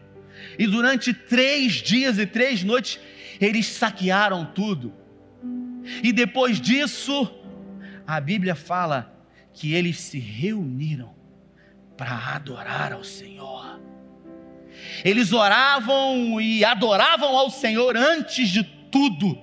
e 0.58 0.66
durante 0.66 1.12
três 1.12 1.74
dias 1.74 2.18
e 2.18 2.26
três 2.26 2.64
noites, 2.64 2.98
eles 3.38 3.66
saquearam 3.66 4.46
tudo. 4.46 4.94
E 6.02 6.10
depois 6.12 6.58
disso, 6.58 7.30
a 8.06 8.18
Bíblia 8.18 8.54
fala 8.54 9.14
que 9.52 9.74
eles 9.74 10.00
se 10.00 10.18
reuniram 10.18 11.19
para 12.00 12.34
adorar 12.34 12.94
ao 12.94 13.04
Senhor. 13.04 13.78
Eles 15.04 15.34
oravam 15.34 16.40
e 16.40 16.64
adoravam 16.64 17.36
ao 17.36 17.50
Senhor 17.50 17.94
antes 17.94 18.48
de 18.48 18.62
tudo. 18.90 19.38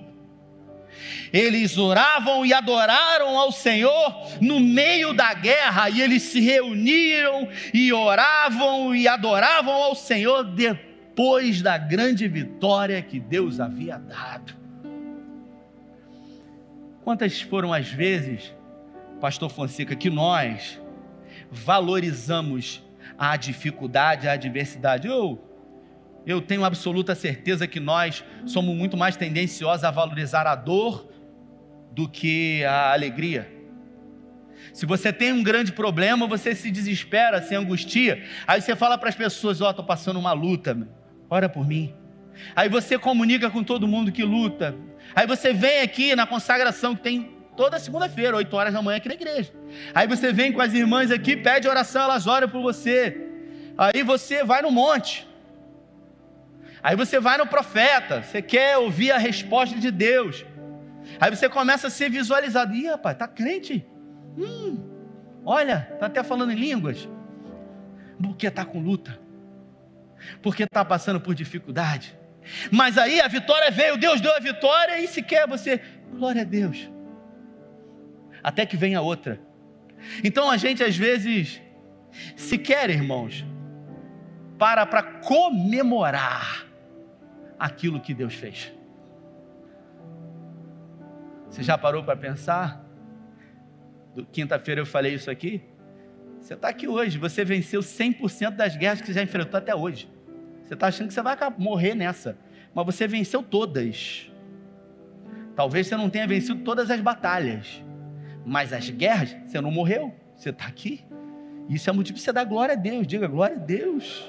Eles 1.32 1.78
oravam 1.78 2.44
e 2.44 2.52
adoraram 2.52 3.38
ao 3.38 3.52
Senhor 3.52 4.12
no 4.40 4.58
meio 4.58 5.12
da 5.12 5.34
guerra, 5.34 5.88
e 5.88 6.00
eles 6.00 6.24
se 6.24 6.40
reuniram 6.40 7.48
e 7.72 7.92
oravam 7.92 8.92
e 8.92 9.06
adoravam 9.06 9.74
ao 9.74 9.94
Senhor 9.94 10.42
depois 10.42 11.62
da 11.62 11.78
grande 11.78 12.26
vitória 12.26 13.00
que 13.00 13.20
Deus 13.20 13.60
havia 13.60 13.98
dado. 13.98 14.52
Quantas 17.04 17.40
foram 17.40 17.72
as 17.72 17.88
vezes, 17.88 18.52
Pastor 19.20 19.48
Fonseca, 19.48 19.94
que 19.94 20.10
nós 20.10 20.80
valorizamos 21.50 22.82
a 23.16 23.36
dificuldade, 23.36 24.28
a 24.28 24.32
adversidade? 24.32 25.06
Eu, 25.06 25.42
eu 26.26 26.40
tenho 26.40 26.64
absoluta 26.64 27.14
certeza 27.14 27.66
que 27.66 27.80
nós 27.80 28.24
somos 28.46 28.74
muito 28.74 28.96
mais 28.96 29.16
tendenciosos 29.16 29.84
a 29.84 29.90
valorizar 29.90 30.46
a 30.46 30.54
dor 30.54 31.08
do 31.92 32.08
que 32.08 32.64
a 32.64 32.92
alegria. 32.92 33.50
Se 34.72 34.86
você 34.86 35.12
tem 35.12 35.32
um 35.32 35.42
grande 35.42 35.72
problema, 35.72 36.26
você 36.26 36.54
se 36.54 36.70
desespera, 36.70 37.42
se 37.42 37.54
angustia. 37.54 38.24
Aí 38.46 38.60
você 38.60 38.76
fala 38.76 38.98
para 38.98 39.08
as 39.08 39.14
pessoas: 39.14 39.60
Ó, 39.60 39.66
oh, 39.66 39.70
estou 39.70 39.84
passando 39.84 40.18
uma 40.18 40.32
luta 40.32 40.76
ora 41.30 41.48
por 41.48 41.66
mim. 41.66 41.94
Aí 42.54 42.68
você 42.68 42.98
comunica 42.98 43.50
com 43.50 43.62
todo 43.62 43.88
mundo 43.88 44.12
que 44.12 44.22
luta. 44.22 44.74
Aí 45.14 45.26
você 45.26 45.52
vem 45.52 45.80
aqui 45.80 46.14
na 46.14 46.26
consagração 46.26 46.94
que 46.94 47.02
tem 47.02 47.37
toda 47.60 47.78
segunda-feira, 47.86 48.36
8 48.36 48.56
horas 48.56 48.72
da 48.72 48.80
manhã 48.80 48.98
aqui 48.98 49.08
na 49.08 49.14
igreja. 49.14 49.52
Aí 49.94 50.06
você 50.06 50.32
vem 50.32 50.52
com 50.52 50.62
as 50.62 50.72
irmãs 50.72 51.10
aqui, 51.10 51.36
pede 51.36 51.68
oração, 51.68 52.02
elas 52.02 52.26
oram 52.26 52.48
por 52.48 52.62
você. 52.62 52.98
Aí 53.76 54.02
você 54.02 54.44
vai 54.44 54.62
no 54.62 54.70
monte. 54.70 55.28
Aí 56.80 56.94
você 56.94 57.18
vai 57.18 57.36
no 57.36 57.46
profeta, 57.46 58.22
você 58.22 58.40
quer 58.40 58.78
ouvir 58.78 59.10
a 59.10 59.18
resposta 59.18 59.76
de 59.76 59.90
Deus. 59.90 60.46
Aí 61.20 61.30
você 61.34 61.48
começa 61.48 61.88
a 61.88 61.90
ser 61.90 62.08
visualizado. 62.08 62.72
Ih, 62.74 62.86
rapaz, 62.86 63.18
tá 63.18 63.26
crente? 63.26 63.84
Hum, 64.36 64.78
olha, 65.44 65.76
tá 65.98 66.06
até 66.06 66.22
falando 66.22 66.52
em 66.52 66.60
línguas. 66.66 67.08
Porque 68.22 68.46
está 68.46 68.64
com 68.64 68.80
luta 68.80 69.18
porque 70.42 70.64
está 70.64 70.84
passando 70.84 71.20
por 71.20 71.34
dificuldade. 71.34 72.16
Mas 72.70 72.96
aí 72.96 73.20
a 73.20 73.28
vitória 73.28 73.70
veio, 73.70 73.96
Deus 73.96 74.20
deu 74.20 74.34
a 74.34 74.40
vitória 74.40 74.98
e 75.00 75.06
se 75.06 75.22
quer 75.22 75.46
você, 75.46 75.80
glória 76.12 76.42
a 76.42 76.44
Deus. 76.44 76.90
Até 78.42 78.64
que 78.66 78.76
venha 78.76 79.00
outra. 79.00 79.40
Então 80.22 80.50
a 80.50 80.56
gente 80.56 80.82
às 80.82 80.96
vezes 80.96 81.60
se 82.36 82.58
quer, 82.58 82.90
irmãos, 82.90 83.44
para 84.58 84.86
para 84.86 85.02
comemorar 85.02 86.66
aquilo 87.58 88.00
que 88.00 88.14
Deus 88.14 88.34
fez. 88.34 88.72
Você 91.48 91.62
já 91.62 91.76
parou 91.76 92.04
para 92.04 92.16
pensar? 92.16 92.84
Quinta-feira 94.32 94.80
eu 94.80 94.86
falei 94.86 95.14
isso 95.14 95.30
aqui. 95.30 95.62
Você 96.40 96.54
está 96.54 96.68
aqui 96.68 96.86
hoje, 96.86 97.18
você 97.18 97.44
venceu 97.44 97.80
100% 97.80 98.50
das 98.50 98.76
guerras 98.76 99.00
que 99.00 99.08
você 99.08 99.12
já 99.12 99.22
enfrentou 99.22 99.58
até 99.58 99.74
hoje. 99.74 100.08
Você 100.64 100.74
está 100.74 100.86
achando 100.86 101.08
que 101.08 101.14
você 101.14 101.22
vai 101.22 101.36
morrer 101.58 101.94
nessa, 101.94 102.38
mas 102.74 102.86
você 102.86 103.06
venceu 103.08 103.42
todas. 103.42 104.30
Talvez 105.56 105.86
você 105.86 105.96
não 105.96 106.08
tenha 106.08 106.26
vencido 106.26 106.62
todas 106.62 106.90
as 106.90 107.00
batalhas, 107.00 107.82
mas 108.48 108.72
as 108.72 108.88
guerras, 108.90 109.36
você 109.46 109.60
não 109.60 109.70
morreu, 109.70 110.14
você 110.34 110.50
está 110.50 110.66
aqui. 110.66 111.04
Isso 111.68 111.88
é 111.88 111.92
motivo 111.92 112.16
para 112.16 112.24
você 112.24 112.32
dar 112.32 112.44
glória 112.44 112.74
a 112.74 112.76
Deus. 112.76 113.06
Diga 113.06 113.26
glória 113.26 113.56
a 113.56 113.58
Deus. 113.58 114.28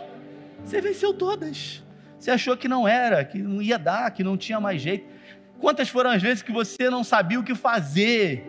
Você 0.64 0.82
venceu 0.82 1.14
todas. 1.14 1.84
Você 2.20 2.30
achou 2.32 2.58
que 2.58 2.68
não 2.68 2.88
era, 2.88 3.24
que 3.24 3.38
não 3.38 3.62
ia 3.62 3.80
dar, 3.80 4.12
que 4.12 4.24
não 4.24 4.36
tinha 4.36 4.60
mais 4.60 4.82
jeito. 4.82 5.08
Quantas 5.60 5.88
foram 5.88 6.10
as 6.10 6.22
vezes 6.22 6.44
que 6.44 6.52
você 6.52 6.90
não 6.90 7.04
sabia 7.04 7.40
o 7.40 7.44
que 7.44 7.56
fazer? 7.56 8.46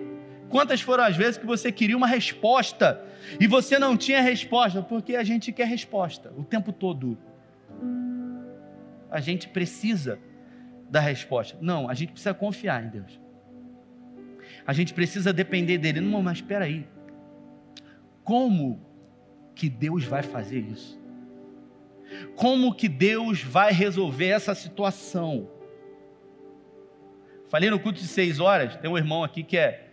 Quantas 0.48 0.80
foram 0.80 1.04
as 1.04 1.16
vezes 1.16 1.36
que 1.36 1.46
você 1.46 1.70
queria 1.70 1.96
uma 1.96 2.06
resposta 2.06 3.00
e 3.38 3.46
você 3.46 3.78
não 3.78 3.96
tinha 3.96 4.20
resposta? 4.20 4.82
Porque 4.82 5.14
a 5.14 5.22
gente 5.22 5.52
quer 5.52 5.68
resposta 5.68 6.32
o 6.36 6.42
tempo 6.42 6.72
todo 6.72 7.16
a 9.10 9.20
gente 9.20 9.48
precisa 9.48 10.18
da 10.88 11.00
resposta. 11.00 11.58
Não, 11.60 11.88
a 11.88 11.94
gente 11.94 12.12
precisa 12.12 12.32
confiar 12.32 12.84
em 12.84 12.88
Deus. 12.88 13.19
A 14.70 14.72
gente 14.72 14.94
precisa 14.94 15.32
depender 15.32 15.78
dele. 15.78 16.00
Não, 16.00 16.22
mas 16.22 16.38
espera 16.38 16.64
aí. 16.64 16.86
Como 18.22 18.80
que 19.52 19.68
Deus 19.68 20.04
vai 20.04 20.22
fazer 20.22 20.60
isso? 20.60 20.96
Como 22.36 22.72
que 22.72 22.88
Deus 22.88 23.42
vai 23.42 23.72
resolver 23.72 24.28
essa 24.28 24.54
situação? 24.54 25.50
Falei 27.48 27.68
no 27.68 27.80
culto 27.80 27.98
de 27.98 28.06
seis 28.06 28.38
horas, 28.38 28.76
tem 28.76 28.88
um 28.88 28.96
irmão 28.96 29.24
aqui 29.24 29.42
que 29.42 29.56
é 29.56 29.88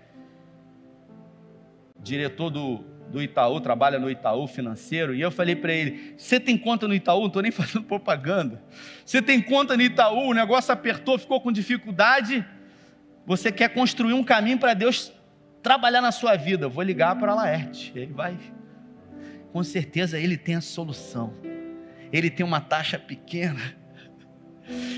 diretor 1.99 2.51
do, 2.51 2.85
do 3.09 3.19
Itaú, 3.19 3.59
trabalha 3.59 3.97
no 3.97 4.11
Itaú 4.11 4.45
financeiro, 4.45 5.15
e 5.15 5.21
eu 5.21 5.31
falei 5.31 5.55
para 5.55 5.73
ele: 5.73 6.13
Você 6.15 6.39
tem 6.39 6.55
conta 6.55 6.87
no 6.87 6.93
Itaú? 6.93 7.21
Não 7.21 7.27
estou 7.27 7.41
nem 7.41 7.49
fazendo 7.51 7.83
propaganda. 7.83 8.63
Você 9.03 9.23
tem 9.23 9.41
conta 9.41 9.75
no 9.75 9.81
Itaú? 9.81 10.29
O 10.29 10.33
negócio 10.35 10.71
apertou, 10.71 11.17
ficou 11.17 11.41
com 11.41 11.51
dificuldade. 11.51 12.45
Você 13.27 13.51
quer 13.51 13.73
construir 13.73 14.13
um 14.13 14.23
caminho 14.23 14.57
para 14.57 14.73
Deus 14.73 15.11
trabalhar 15.61 15.99
na 15.99 16.13
sua 16.13 16.37
vida? 16.37 16.69
Vou 16.69 16.81
ligar 16.81 17.13
para 17.19 17.35
Laerte. 17.35 17.91
Ele 17.93 18.13
vai. 18.13 18.37
Com 19.51 19.61
certeza 19.65 20.17
ele 20.17 20.37
tem 20.37 20.55
a 20.55 20.61
solução. 20.61 21.33
Ele 22.09 22.29
tem 22.29 22.45
uma 22.45 22.61
taxa 22.61 22.97
pequena. 22.97 23.75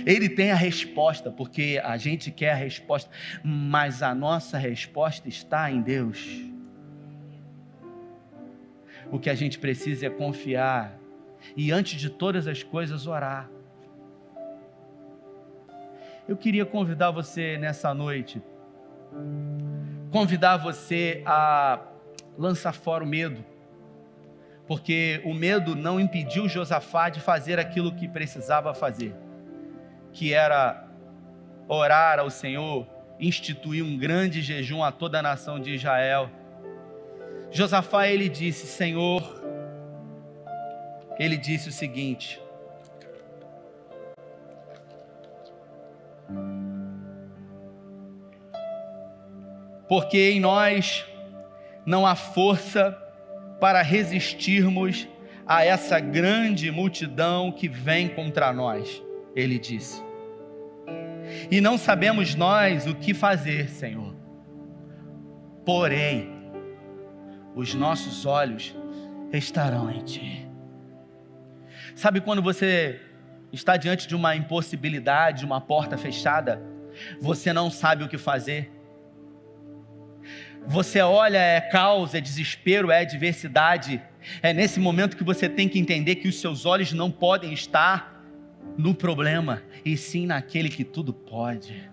Ele 0.05 0.29
tem 0.29 0.51
a 0.51 0.55
resposta, 0.55 1.31
porque 1.31 1.81
a 1.83 1.97
gente 1.97 2.29
quer 2.29 2.51
a 2.51 2.55
resposta, 2.55 3.09
mas 3.43 4.03
a 4.03 4.13
nossa 4.13 4.59
resposta 4.59 5.27
está 5.27 5.71
em 5.71 5.81
Deus. 5.81 6.23
O 9.11 9.17
que 9.17 9.31
a 9.31 9.35
gente 9.35 9.57
precisa 9.57 10.05
é 10.05 10.09
confiar 10.09 10.99
e, 11.57 11.71
antes 11.71 11.99
de 11.99 12.11
todas 12.11 12.45
as 12.45 12.61
coisas, 12.61 13.07
orar. 13.07 13.49
Eu 16.29 16.37
queria 16.37 16.63
convidar 16.63 17.09
você 17.09 17.57
nessa 17.57 17.91
noite, 17.91 18.39
convidar 20.11 20.57
você 20.57 21.23
a 21.25 21.79
lançar 22.37 22.71
fora 22.71 23.03
o 23.03 23.07
medo, 23.07 23.43
porque 24.67 25.23
o 25.25 25.33
medo 25.33 25.75
não 25.75 25.99
impediu 25.99 26.47
Josafá 26.47 27.09
de 27.09 27.19
fazer 27.19 27.57
aquilo 27.57 27.95
que 27.95 28.07
precisava 28.07 28.75
fazer, 28.75 29.15
que 30.13 30.31
era 30.31 30.87
orar 31.67 32.19
ao 32.19 32.29
Senhor, 32.29 32.85
instituir 33.19 33.83
um 33.83 33.97
grande 33.97 34.43
jejum 34.43 34.83
a 34.83 34.91
toda 34.91 35.17
a 35.17 35.23
nação 35.23 35.59
de 35.59 35.73
Israel. 35.73 36.29
Josafá 37.49 38.07
ele 38.07 38.29
disse: 38.29 38.67
Senhor, 38.67 39.23
ele 41.17 41.37
disse 41.37 41.69
o 41.69 41.71
seguinte: 41.71 42.39
Porque 49.89 50.31
em 50.31 50.39
nós 50.39 51.05
não 51.85 52.05
há 52.05 52.15
força 52.15 52.91
para 53.59 53.81
resistirmos 53.81 55.07
a 55.45 55.65
essa 55.65 55.99
grande 55.99 56.69
multidão 56.69 57.51
que 57.51 57.67
vem 57.67 58.07
contra 58.07 58.53
nós, 58.53 59.03
ele 59.35 59.57
disse. 59.57 60.03
E 61.49 61.59
não 61.59 61.77
sabemos 61.77 62.35
nós 62.35 62.85
o 62.85 62.93
que 62.93 63.15
fazer, 63.15 63.67
Senhor. 63.69 64.15
Porém, 65.65 66.29
os 67.55 67.73
nossos 67.73 68.27
olhos 68.27 68.75
estarão 69.33 69.89
em 69.89 70.03
Ti. 70.03 70.47
Sabe 71.95 72.21
quando 72.21 72.41
você 72.41 73.01
está 73.51 73.75
diante 73.75 74.07
de 74.07 74.15
uma 74.15 74.35
impossibilidade, 74.35 75.45
uma 75.45 75.59
porta 75.59 75.97
fechada, 75.97 76.61
você 77.19 77.51
não 77.51 77.71
sabe 77.71 78.03
o 78.03 78.07
que 78.07 78.17
fazer? 78.17 78.71
Você 80.69 81.01
olha, 81.01 81.39
é 81.39 81.59
caos, 81.59 82.13
é 82.13 82.21
desespero, 82.21 82.91
é 82.91 82.99
adversidade. 82.99 83.99
É 84.39 84.53
nesse 84.53 84.79
momento 84.79 85.17
que 85.17 85.23
você 85.23 85.49
tem 85.49 85.67
que 85.67 85.79
entender 85.79 86.17
que 86.17 86.27
os 86.27 86.39
seus 86.39 86.63
olhos 86.63 86.93
não 86.93 87.09
podem 87.09 87.51
estar 87.51 88.23
no 88.77 88.93
problema, 88.93 89.63
e 89.83 89.97
sim 89.97 90.27
naquele 90.27 90.69
que 90.69 90.83
tudo 90.83 91.11
pode. 91.11 91.89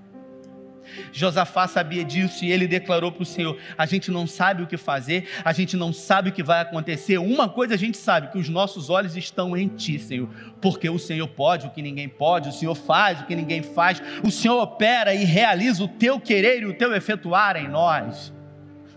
Josafá 1.11 1.67
sabia 1.67 2.05
disso 2.05 2.45
e 2.45 2.53
ele 2.53 2.69
declarou 2.69 3.11
para 3.11 3.23
o 3.23 3.27
Senhor: 3.27 3.59
a 3.79 3.87
gente 3.87 4.11
não 4.11 4.27
sabe 4.27 4.63
o 4.63 4.67
que 4.67 4.77
fazer, 4.77 5.27
a 5.43 5.55
gente 5.55 5.75
não 5.75 5.91
sabe 5.91 6.29
o 6.29 6.33
que 6.33 6.43
vai 6.43 6.61
acontecer. 6.61 7.17
Uma 7.17 7.49
coisa 7.49 7.73
a 7.73 7.79
gente 7.79 7.97
sabe: 7.97 8.31
que 8.31 8.39
os 8.39 8.51
nossos 8.51 8.91
olhos 8.91 9.17
estão 9.17 9.57
em 9.57 9.69
Ti, 9.69 9.99
Senhor, 9.99 10.29
porque 10.61 10.91
o 10.91 10.99
Senhor 10.99 11.29
pode 11.29 11.67
o 11.67 11.71
que 11.71 11.81
ninguém 11.81 12.11
pode, 12.11 12.51
o 12.51 12.53
Senhor 12.53 12.75
faz 12.75 13.23
o 13.23 13.25
que 13.25 13.35
ninguém 13.35 13.63
faz, 13.63 14.03
o 14.23 14.31
Senhor 14.31 14.61
opera 14.61 15.15
e 15.15 15.25
realiza 15.25 15.83
o 15.83 15.89
Teu 15.89 16.21
querer 16.21 16.63
e 16.63 16.67
o 16.67 16.75
Teu 16.75 16.95
efetuar 16.95 17.57
em 17.57 17.69
nós. 17.69 18.36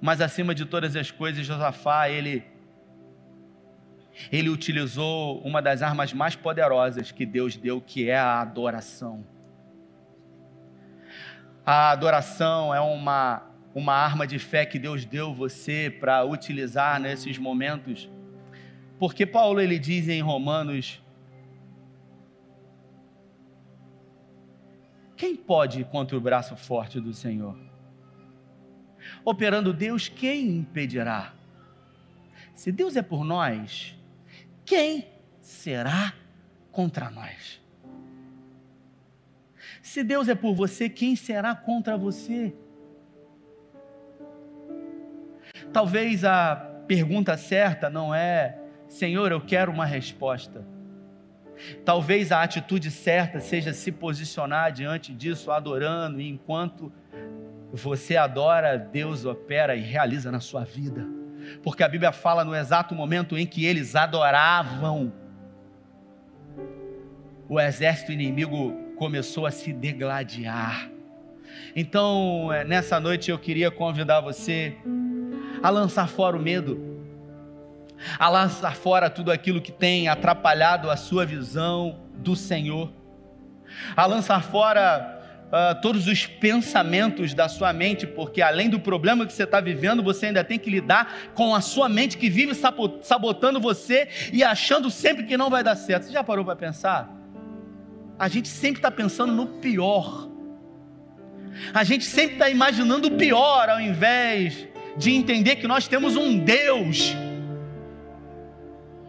Mas 0.00 0.20
acima 0.20 0.54
de 0.54 0.64
todas 0.66 0.96
as 0.96 1.10
coisas, 1.10 1.46
Josafá, 1.46 2.08
ele 2.10 2.44
ele 4.30 4.48
utilizou 4.48 5.40
uma 5.40 5.60
das 5.60 5.82
armas 5.82 6.12
mais 6.12 6.36
poderosas 6.36 7.10
que 7.10 7.26
Deus 7.26 7.56
deu, 7.56 7.80
que 7.80 8.08
é 8.08 8.16
a 8.16 8.40
adoração. 8.40 9.24
A 11.66 11.90
adoração 11.90 12.74
é 12.74 12.80
uma, 12.80 13.42
uma 13.74 13.94
arma 13.94 14.26
de 14.26 14.38
fé 14.38 14.66
que 14.66 14.78
Deus 14.78 15.04
deu 15.04 15.34
você 15.34 15.94
para 15.98 16.22
utilizar 16.24 17.00
nesses 17.00 17.38
momentos. 17.38 18.08
Porque 18.98 19.26
Paulo 19.26 19.60
ele 19.60 19.78
diz 19.78 20.08
em 20.08 20.20
Romanos: 20.20 21.02
Quem 25.24 25.34
pode 25.34 25.82
contra 25.84 26.18
o 26.18 26.20
braço 26.20 26.54
forte 26.54 27.00
do 27.00 27.14
Senhor? 27.14 27.56
Operando 29.24 29.72
Deus, 29.72 30.06
quem 30.06 30.58
impedirá? 30.58 31.32
Se 32.54 32.70
Deus 32.70 32.94
é 32.94 33.00
por 33.00 33.24
nós, 33.24 33.98
quem 34.66 35.08
será 35.40 36.12
contra 36.70 37.08
nós? 37.08 37.58
Se 39.80 40.04
Deus 40.04 40.28
é 40.28 40.34
por 40.34 40.54
você, 40.54 40.90
quem 40.90 41.16
será 41.16 41.54
contra 41.54 41.96
você? 41.96 42.54
Talvez 45.72 46.22
a 46.22 46.54
pergunta 46.86 47.34
certa 47.38 47.88
não 47.88 48.14
é, 48.14 48.58
Senhor, 48.88 49.32
eu 49.32 49.40
quero 49.40 49.72
uma 49.72 49.86
resposta. 49.86 50.73
Talvez 51.84 52.32
a 52.32 52.42
atitude 52.42 52.90
certa 52.90 53.40
seja 53.40 53.72
se 53.72 53.92
posicionar 53.92 54.72
diante 54.72 55.12
disso, 55.12 55.50
adorando, 55.50 56.20
e 56.20 56.28
enquanto 56.28 56.92
você 57.72 58.16
adora, 58.16 58.78
Deus 58.78 59.24
opera 59.24 59.74
e 59.74 59.80
realiza 59.80 60.30
na 60.30 60.40
sua 60.40 60.64
vida. 60.64 61.06
Porque 61.62 61.82
a 61.82 61.88
Bíblia 61.88 62.12
fala 62.12 62.44
no 62.44 62.54
exato 62.54 62.94
momento 62.94 63.36
em 63.36 63.46
que 63.46 63.64
eles 63.64 63.96
adoravam, 63.96 65.12
o 67.48 67.60
exército 67.60 68.12
inimigo 68.12 68.72
começou 68.96 69.46
a 69.46 69.50
se 69.50 69.72
degladiar. 69.72 70.90
Então, 71.76 72.52
é, 72.52 72.64
nessa 72.64 72.98
noite 72.98 73.30
eu 73.30 73.38
queria 73.38 73.70
convidar 73.70 74.20
você 74.20 74.76
a 75.62 75.70
lançar 75.70 76.08
fora 76.08 76.36
o 76.36 76.40
medo, 76.40 76.93
a 78.18 78.28
lançar 78.28 78.76
fora 78.76 79.10
tudo 79.10 79.30
aquilo 79.30 79.60
que 79.60 79.72
tem 79.72 80.08
atrapalhado 80.08 80.90
a 80.90 80.96
sua 80.96 81.24
visão 81.24 82.00
do 82.16 82.36
Senhor, 82.36 82.92
a 83.96 84.06
lançar 84.06 84.42
fora 84.42 85.14
uh, 85.46 85.80
todos 85.80 86.06
os 86.06 86.26
pensamentos 86.26 87.34
da 87.34 87.48
sua 87.48 87.72
mente, 87.72 88.06
porque 88.06 88.42
além 88.42 88.68
do 88.68 88.80
problema 88.80 89.26
que 89.26 89.32
você 89.32 89.44
está 89.44 89.60
vivendo, 89.60 90.02
você 90.02 90.26
ainda 90.26 90.44
tem 90.44 90.58
que 90.58 90.70
lidar 90.70 91.32
com 91.34 91.54
a 91.54 91.60
sua 91.60 91.88
mente 91.88 92.16
que 92.16 92.28
vive 92.28 92.54
sabotando 93.02 93.60
você 93.60 94.08
e 94.32 94.42
achando 94.42 94.90
sempre 94.90 95.24
que 95.24 95.36
não 95.36 95.50
vai 95.50 95.62
dar 95.62 95.76
certo. 95.76 96.04
Você 96.04 96.12
já 96.12 96.24
parou 96.24 96.44
para 96.44 96.56
pensar? 96.56 97.10
A 98.18 98.28
gente 98.28 98.48
sempre 98.48 98.78
está 98.78 98.90
pensando 98.90 99.32
no 99.32 99.46
pior. 99.46 100.28
A 101.72 101.84
gente 101.84 102.04
sempre 102.04 102.34
está 102.34 102.50
imaginando 102.50 103.08
o 103.08 103.12
pior 103.12 103.68
ao 103.68 103.80
invés 103.80 104.66
de 104.96 105.12
entender 105.12 105.56
que 105.56 105.66
nós 105.66 105.88
temos 105.88 106.16
um 106.16 106.38
Deus. 106.38 107.16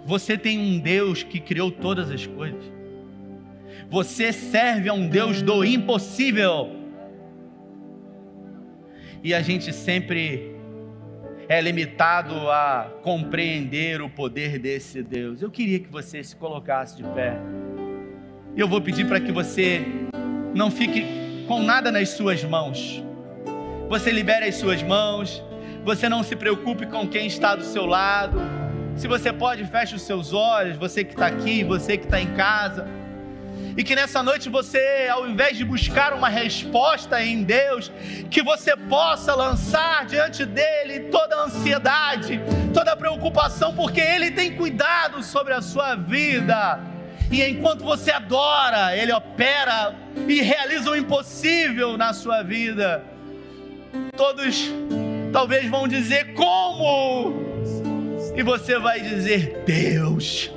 Você 0.05 0.37
tem 0.37 0.59
um 0.59 0.77
Deus 0.77 1.23
que 1.23 1.39
criou 1.39 1.71
todas 1.71 2.11
as 2.11 2.27
coisas. 2.27 2.63
Você 3.89 4.31
serve 4.31 4.87
a 4.87 4.93
um 4.93 5.07
Deus 5.07 5.41
do 5.41 5.65
impossível. 5.65 6.69
E 9.23 9.33
a 9.33 9.41
gente 9.41 9.73
sempre 9.73 10.55
é 11.49 11.59
limitado 11.59 12.35
a 12.51 12.91
compreender 13.01 14.01
o 14.01 14.09
poder 14.09 14.59
desse 14.59 15.01
Deus. 15.01 15.41
Eu 15.41 15.49
queria 15.49 15.79
que 15.79 15.89
você 15.89 16.23
se 16.23 16.35
colocasse 16.35 16.97
de 16.97 17.03
pé. 17.03 17.37
Eu 18.55 18.67
vou 18.67 18.81
pedir 18.81 19.07
para 19.07 19.19
que 19.19 19.31
você 19.31 19.83
não 20.53 20.69
fique 20.69 21.03
com 21.47 21.63
nada 21.63 21.91
nas 21.91 22.09
suas 22.09 22.43
mãos. 22.43 23.03
Você 23.89 24.11
libere 24.11 24.45
as 24.45 24.55
suas 24.55 24.83
mãos. 24.83 25.43
Você 25.83 26.07
não 26.07 26.23
se 26.23 26.35
preocupe 26.35 26.85
com 26.85 27.07
quem 27.07 27.25
está 27.25 27.55
do 27.55 27.63
seu 27.63 27.85
lado. 27.85 28.64
Se 28.95 29.07
você 29.07 29.33
pode, 29.33 29.65
feche 29.65 29.95
os 29.95 30.03
seus 30.03 30.33
olhos, 30.33 30.77
você 30.77 31.03
que 31.03 31.11
está 31.11 31.27
aqui, 31.27 31.63
você 31.63 31.97
que 31.97 32.05
está 32.05 32.19
em 32.19 32.33
casa. 32.33 32.87
E 33.77 33.83
que 33.83 33.93
nessa 33.93 34.23
noite 34.23 34.47
você, 34.47 35.09
ao 35.11 35.27
invés 35.27 35.57
de 35.57 35.65
buscar 35.65 36.13
uma 36.13 36.29
resposta 36.29 37.21
em 37.21 37.43
Deus, 37.43 37.91
que 38.31 38.41
você 38.41 38.75
possa 38.75 39.35
lançar 39.35 40.05
diante 40.05 40.45
dele 40.45 41.01
toda 41.11 41.35
a 41.35 41.43
ansiedade, 41.43 42.39
toda 42.73 42.93
a 42.93 42.95
preocupação, 42.95 43.75
porque 43.75 43.99
ele 43.99 44.31
tem 44.31 44.55
cuidado 44.55 45.21
sobre 45.21 45.53
a 45.53 45.61
sua 45.61 45.95
vida. 45.95 46.79
E 47.29 47.43
enquanto 47.43 47.83
você 47.83 48.11
adora, 48.11 48.95
ele 48.95 49.11
opera 49.11 49.93
e 50.25 50.41
realiza 50.41 50.89
o 50.89 50.95
impossível 50.95 51.97
na 51.97 52.13
sua 52.13 52.43
vida. 52.43 53.03
Todos 54.15 54.71
talvez 55.33 55.69
vão 55.69 55.85
dizer 55.85 56.33
como? 56.33 57.44
E 58.35 58.43
você 58.43 58.77
vai 58.77 58.99
dizer: 58.99 59.63
Deus 59.65 60.51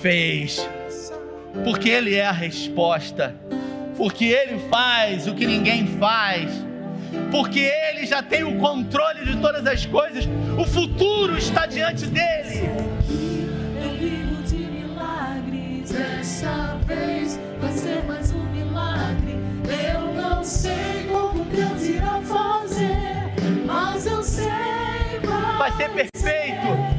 fez 0.00 0.68
porque 1.64 1.88
Ele 1.88 2.14
é 2.14 2.26
a 2.26 2.32
resposta, 2.32 3.34
porque 3.96 4.26
Ele 4.26 4.58
faz 4.70 5.26
o 5.26 5.34
que 5.34 5.46
ninguém 5.46 5.86
faz, 5.98 6.50
porque 7.30 7.60
Ele 7.60 8.06
já 8.06 8.22
tem 8.22 8.44
o 8.44 8.58
controle 8.58 9.24
de 9.24 9.36
todas 9.38 9.66
as 9.66 9.84
coisas, 9.84 10.28
o 10.56 10.64
futuro 10.64 11.36
está 11.36 11.66
diante 11.66 12.06
dele. 12.06 12.70
Eu 13.82 13.90
vivo 13.98 14.42
de 14.44 14.56
milagres, 14.56 15.90
dessa 15.90 16.78
vez 16.86 17.40
vai 17.60 17.72
ser 17.72 18.04
mais 18.04 18.32
um 18.32 18.44
milagre. 18.50 19.36
Eu 19.92 20.14
não 20.14 20.44
sei 20.44 21.08
como 21.10 21.44
Deus 21.46 21.82
irá 21.82 22.20
fazer, 22.22 23.32
mas 23.66 24.06
eu 24.06 24.22
sei 24.22 24.78
vai 25.58 25.72
ser 25.72 25.90
perfeito. 25.90 26.97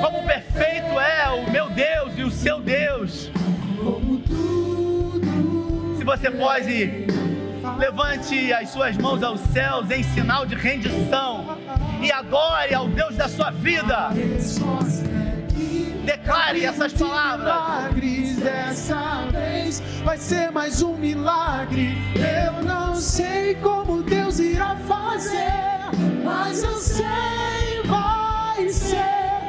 Como 0.00 0.26
perfeito 0.26 0.98
é 0.98 1.28
o 1.28 1.50
meu 1.50 1.68
Deus 1.70 2.12
e 2.16 2.22
o 2.22 2.30
seu 2.30 2.60
Deus. 2.60 3.30
Se 5.96 6.04
você 6.04 6.30
pode, 6.30 7.06
levante 7.78 8.52
as 8.52 8.70
suas 8.70 8.96
mãos 8.96 9.22
aos 9.22 9.40
céus 9.40 9.90
em 9.90 10.02
sinal 10.02 10.46
de 10.46 10.54
rendição 10.54 11.58
e 12.00 12.10
adore 12.10 12.74
ao 12.74 12.88
Deus 12.88 13.16
da 13.16 13.28
sua 13.28 13.50
vida. 13.50 14.10
Declare 16.04 16.64
essas 16.64 16.92
palavras. 16.92 17.90
Dessa 18.36 19.26
vez 19.30 19.82
vai 20.02 20.16
ser 20.16 20.50
mais 20.50 20.82
um 20.82 20.96
milagre. 20.96 21.98
Eu 22.14 22.62
não 22.62 22.94
sei 22.94 23.54
como 23.56 24.02
Deus 24.02 24.38
irá 24.38 24.76
fazer, 24.88 25.52
mas 26.24 26.62
eu 26.62 26.76
sei 26.76 27.82
vai 27.84 28.68
ser 28.70 29.39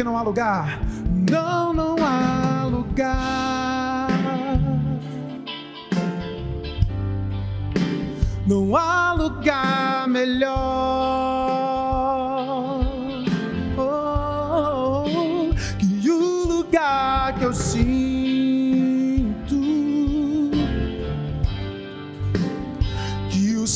que 0.00 0.04
não 0.04 0.16
há 0.16 0.22
lugar. 0.22 0.80
Não, 1.30 1.74
não 1.74 1.96
há 2.00 2.64
lugar. 2.64 4.08
Não 8.46 8.74
há 8.74 9.12
lugar 9.12 10.08
melhor 10.08 10.99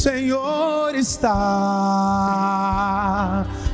Senhor 0.05 0.95
está 0.95 1.33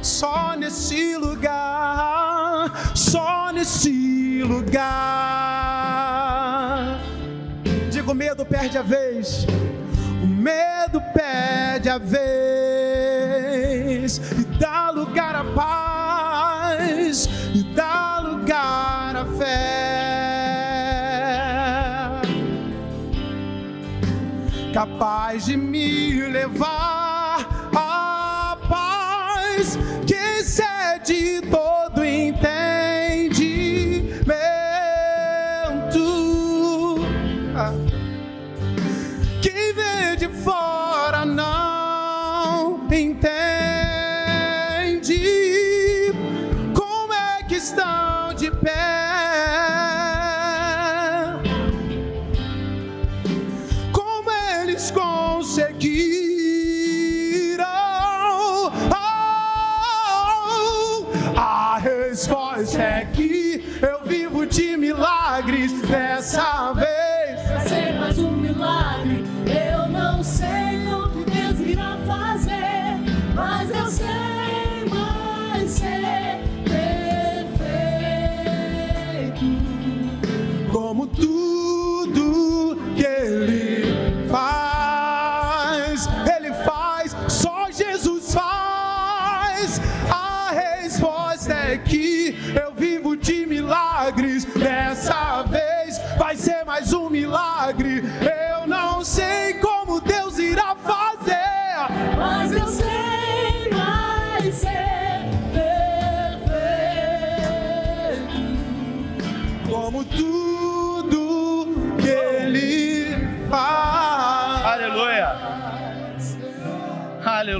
só 0.00 0.54
nesse 0.56 1.16
lugar, 1.16 2.70
só 2.94 3.50
nesse 3.52 4.40
lugar. 4.44 4.80
Digo, 7.90 8.14
medo 8.14 8.46
perde 8.46 8.78
a 8.78 8.82
vez. 8.82 9.44
O 10.22 10.26
medo 10.28 11.02
perde 11.12 11.88
a 11.88 11.98
vez 11.98 12.18
e 14.38 14.44
dá 14.56 14.90
lugar 14.90 15.34
à 15.34 15.42
paz 15.42 17.28
e 17.52 17.64
dá 17.74 18.20
lugar 18.20 19.16
à 19.16 19.24
fé. 19.36 19.89
Capaz 24.80 25.44
de 25.44 25.56
me 25.56 26.26
levar 26.32 27.46
à 27.76 28.56
paz 28.66 29.78
que 30.06 30.14
excede 30.38 31.42
todo 31.50 31.59
resposta 62.60 62.82
é 62.82 63.06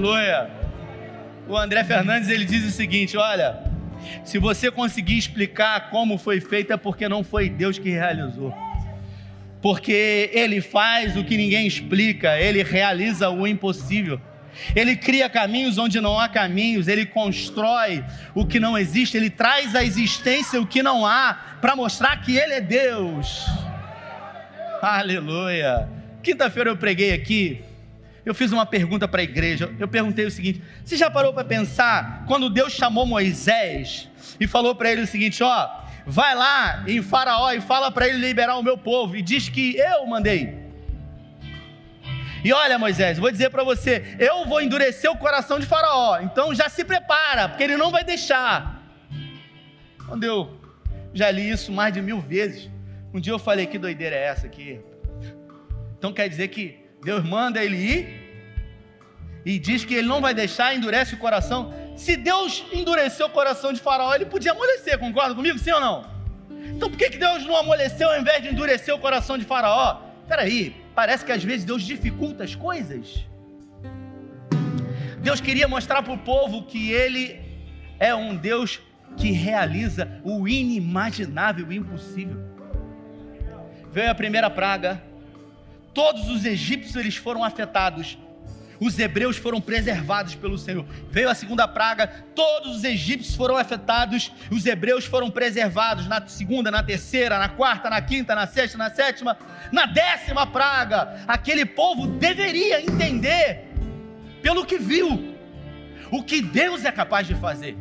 Aleluia. 0.00 0.50
O 1.46 1.54
André 1.54 1.84
Fernandes 1.84 2.30
ele 2.30 2.46
diz 2.46 2.64
o 2.64 2.70
seguinte: 2.70 3.18
olha, 3.18 3.58
se 4.24 4.38
você 4.38 4.70
conseguir 4.70 5.18
explicar 5.18 5.90
como 5.90 6.16
foi 6.16 6.40
feito, 6.40 6.72
é 6.72 6.76
porque 6.78 7.06
não 7.06 7.22
foi 7.22 7.50
Deus 7.50 7.78
que 7.78 7.90
realizou. 7.90 8.54
Porque 9.60 10.30
Ele 10.32 10.62
faz 10.62 11.18
o 11.18 11.22
que 11.22 11.36
ninguém 11.36 11.66
explica, 11.66 12.40
Ele 12.40 12.62
realiza 12.62 13.28
o 13.28 13.46
impossível. 13.46 14.18
Ele 14.74 14.96
cria 14.96 15.28
caminhos 15.28 15.76
onde 15.76 16.00
não 16.00 16.18
há 16.18 16.30
caminhos, 16.30 16.88
Ele 16.88 17.04
constrói 17.04 18.02
o 18.34 18.46
que 18.46 18.58
não 18.58 18.78
existe, 18.78 19.18
Ele 19.18 19.28
traz 19.28 19.74
à 19.74 19.84
existência 19.84 20.58
o 20.58 20.66
que 20.66 20.82
não 20.82 21.04
há, 21.04 21.58
para 21.60 21.76
mostrar 21.76 22.16
que 22.22 22.38
Ele 22.38 22.54
é 22.54 22.60
Deus. 22.62 23.44
Aleluia. 24.80 25.86
Quinta-feira 26.22 26.70
eu 26.70 26.76
preguei 26.76 27.12
aqui, 27.12 27.62
eu 28.24 28.34
fiz 28.34 28.52
uma 28.52 28.66
pergunta 28.66 29.08
para 29.08 29.20
a 29.20 29.24
igreja. 29.24 29.72
Eu 29.78 29.88
perguntei 29.88 30.26
o 30.26 30.30
seguinte: 30.30 30.62
você 30.84 30.96
já 30.96 31.10
parou 31.10 31.32
para 31.32 31.44
pensar 31.44 32.24
quando 32.26 32.50
Deus 32.50 32.72
chamou 32.72 33.06
Moisés 33.06 34.08
e 34.38 34.46
falou 34.46 34.74
para 34.74 34.90
ele 34.90 35.02
o 35.02 35.06
seguinte: 35.06 35.42
ó, 35.42 35.70
vai 36.06 36.34
lá 36.34 36.84
em 36.86 37.02
Faraó 37.02 37.52
e 37.52 37.60
fala 37.60 37.90
para 37.90 38.08
ele 38.08 38.18
liberar 38.18 38.56
o 38.56 38.62
meu 38.62 38.76
povo 38.76 39.16
e 39.16 39.22
diz 39.22 39.48
que 39.48 39.76
eu 39.76 40.06
mandei. 40.06 40.58
E 42.42 42.52
olha, 42.52 42.78
Moisés, 42.78 43.18
vou 43.18 43.30
dizer 43.30 43.50
para 43.50 43.62
você, 43.62 44.16
eu 44.18 44.46
vou 44.46 44.62
endurecer 44.62 45.10
o 45.10 45.16
coração 45.16 45.58
de 45.58 45.66
Faraó. 45.66 46.20
Então 46.20 46.54
já 46.54 46.68
se 46.68 46.84
prepara, 46.84 47.48
porque 47.48 47.62
ele 47.62 47.76
não 47.76 47.90
vai 47.90 48.02
deixar. 48.02 48.80
Quando 50.06 50.24
eu 50.24 50.58
já 51.12 51.30
li 51.30 51.50
isso 51.50 51.72
mais 51.72 51.92
de 51.92 52.00
mil 52.00 52.20
vezes. 52.20 52.70
Um 53.12 53.20
dia 53.20 53.32
eu 53.32 53.38
falei: 53.38 53.66
que 53.66 53.78
doideira 53.78 54.16
é 54.16 54.24
essa 54.26 54.46
aqui? 54.46 54.80
Então 55.98 56.12
quer 56.12 56.28
dizer 56.28 56.48
que 56.48 56.78
Deus 57.02 57.24
manda 57.24 57.62
ele 57.64 57.76
ir 57.76 58.20
e 59.44 59.58
diz 59.58 59.84
que 59.84 59.94
ele 59.94 60.08
não 60.08 60.20
vai 60.20 60.34
deixar, 60.34 60.74
endurece 60.74 61.14
o 61.14 61.18
coração. 61.18 61.72
Se 61.96 62.16
Deus 62.16 62.64
endureceu 62.72 63.26
o 63.26 63.30
coração 63.30 63.72
de 63.72 63.80
Faraó, 63.80 64.14
ele 64.14 64.26
podia 64.26 64.52
amolecer, 64.52 64.98
concorda 64.98 65.34
comigo, 65.34 65.58
sim 65.58 65.72
ou 65.72 65.80
não? 65.80 66.06
Então 66.74 66.90
por 66.90 66.96
que, 66.96 67.10
que 67.10 67.18
Deus 67.18 67.44
não 67.44 67.56
amoleceu 67.56 68.08
ao 68.08 68.20
invés 68.20 68.42
de 68.42 68.48
endurecer 68.48 68.94
o 68.94 68.98
coração 68.98 69.36
de 69.38 69.44
Faraó? 69.44 70.02
Peraí, 70.28 70.76
parece 70.94 71.24
que 71.24 71.32
às 71.32 71.42
vezes 71.42 71.64
Deus 71.64 71.82
dificulta 71.82 72.44
as 72.44 72.54
coisas. 72.54 73.26
Deus 75.18 75.40
queria 75.40 75.68
mostrar 75.68 76.02
para 76.02 76.12
o 76.12 76.18
povo 76.18 76.62
que 76.62 76.90
Ele 76.90 77.38
é 77.98 78.14
um 78.14 78.36
Deus 78.36 78.80
que 79.16 79.30
realiza 79.32 80.08
o 80.24 80.48
inimaginável, 80.48 81.66
o 81.66 81.72
impossível. 81.72 82.38
Veio 83.92 84.10
a 84.10 84.14
primeira 84.14 84.48
praga, 84.48 85.02
todos 85.94 86.28
os 86.28 86.44
egípcios 86.44 86.96
eles 86.96 87.16
foram 87.16 87.44
afetados, 87.44 88.18
os 88.80 88.98
hebreus 88.98 89.36
foram 89.36 89.60
preservados 89.60 90.34
pelo 90.34 90.56
Senhor. 90.56 90.86
Veio 91.10 91.28
a 91.28 91.34
segunda 91.34 91.68
praga, 91.68 92.06
todos 92.34 92.76
os 92.76 92.84
egípcios 92.84 93.36
foram 93.36 93.56
afetados, 93.56 94.32
os 94.50 94.64
hebreus 94.64 95.04
foram 95.04 95.30
preservados 95.30 96.06
na 96.06 96.26
segunda, 96.26 96.70
na 96.70 96.82
terceira, 96.82 97.38
na 97.38 97.50
quarta, 97.50 97.90
na 97.90 98.00
quinta, 98.00 98.34
na 98.34 98.46
sexta, 98.46 98.78
na 98.78 98.88
sétima, 98.88 99.36
na 99.70 99.84
décima 99.84 100.46
praga. 100.46 101.22
Aquele 101.28 101.66
povo 101.66 102.06
deveria 102.06 102.80
entender, 102.80 103.68
pelo 104.40 104.64
que 104.64 104.78
viu, 104.78 105.36
o 106.10 106.22
que 106.22 106.40
Deus 106.40 106.84
é 106.86 106.90
capaz 106.90 107.26
de 107.26 107.34
fazer. 107.34 107.76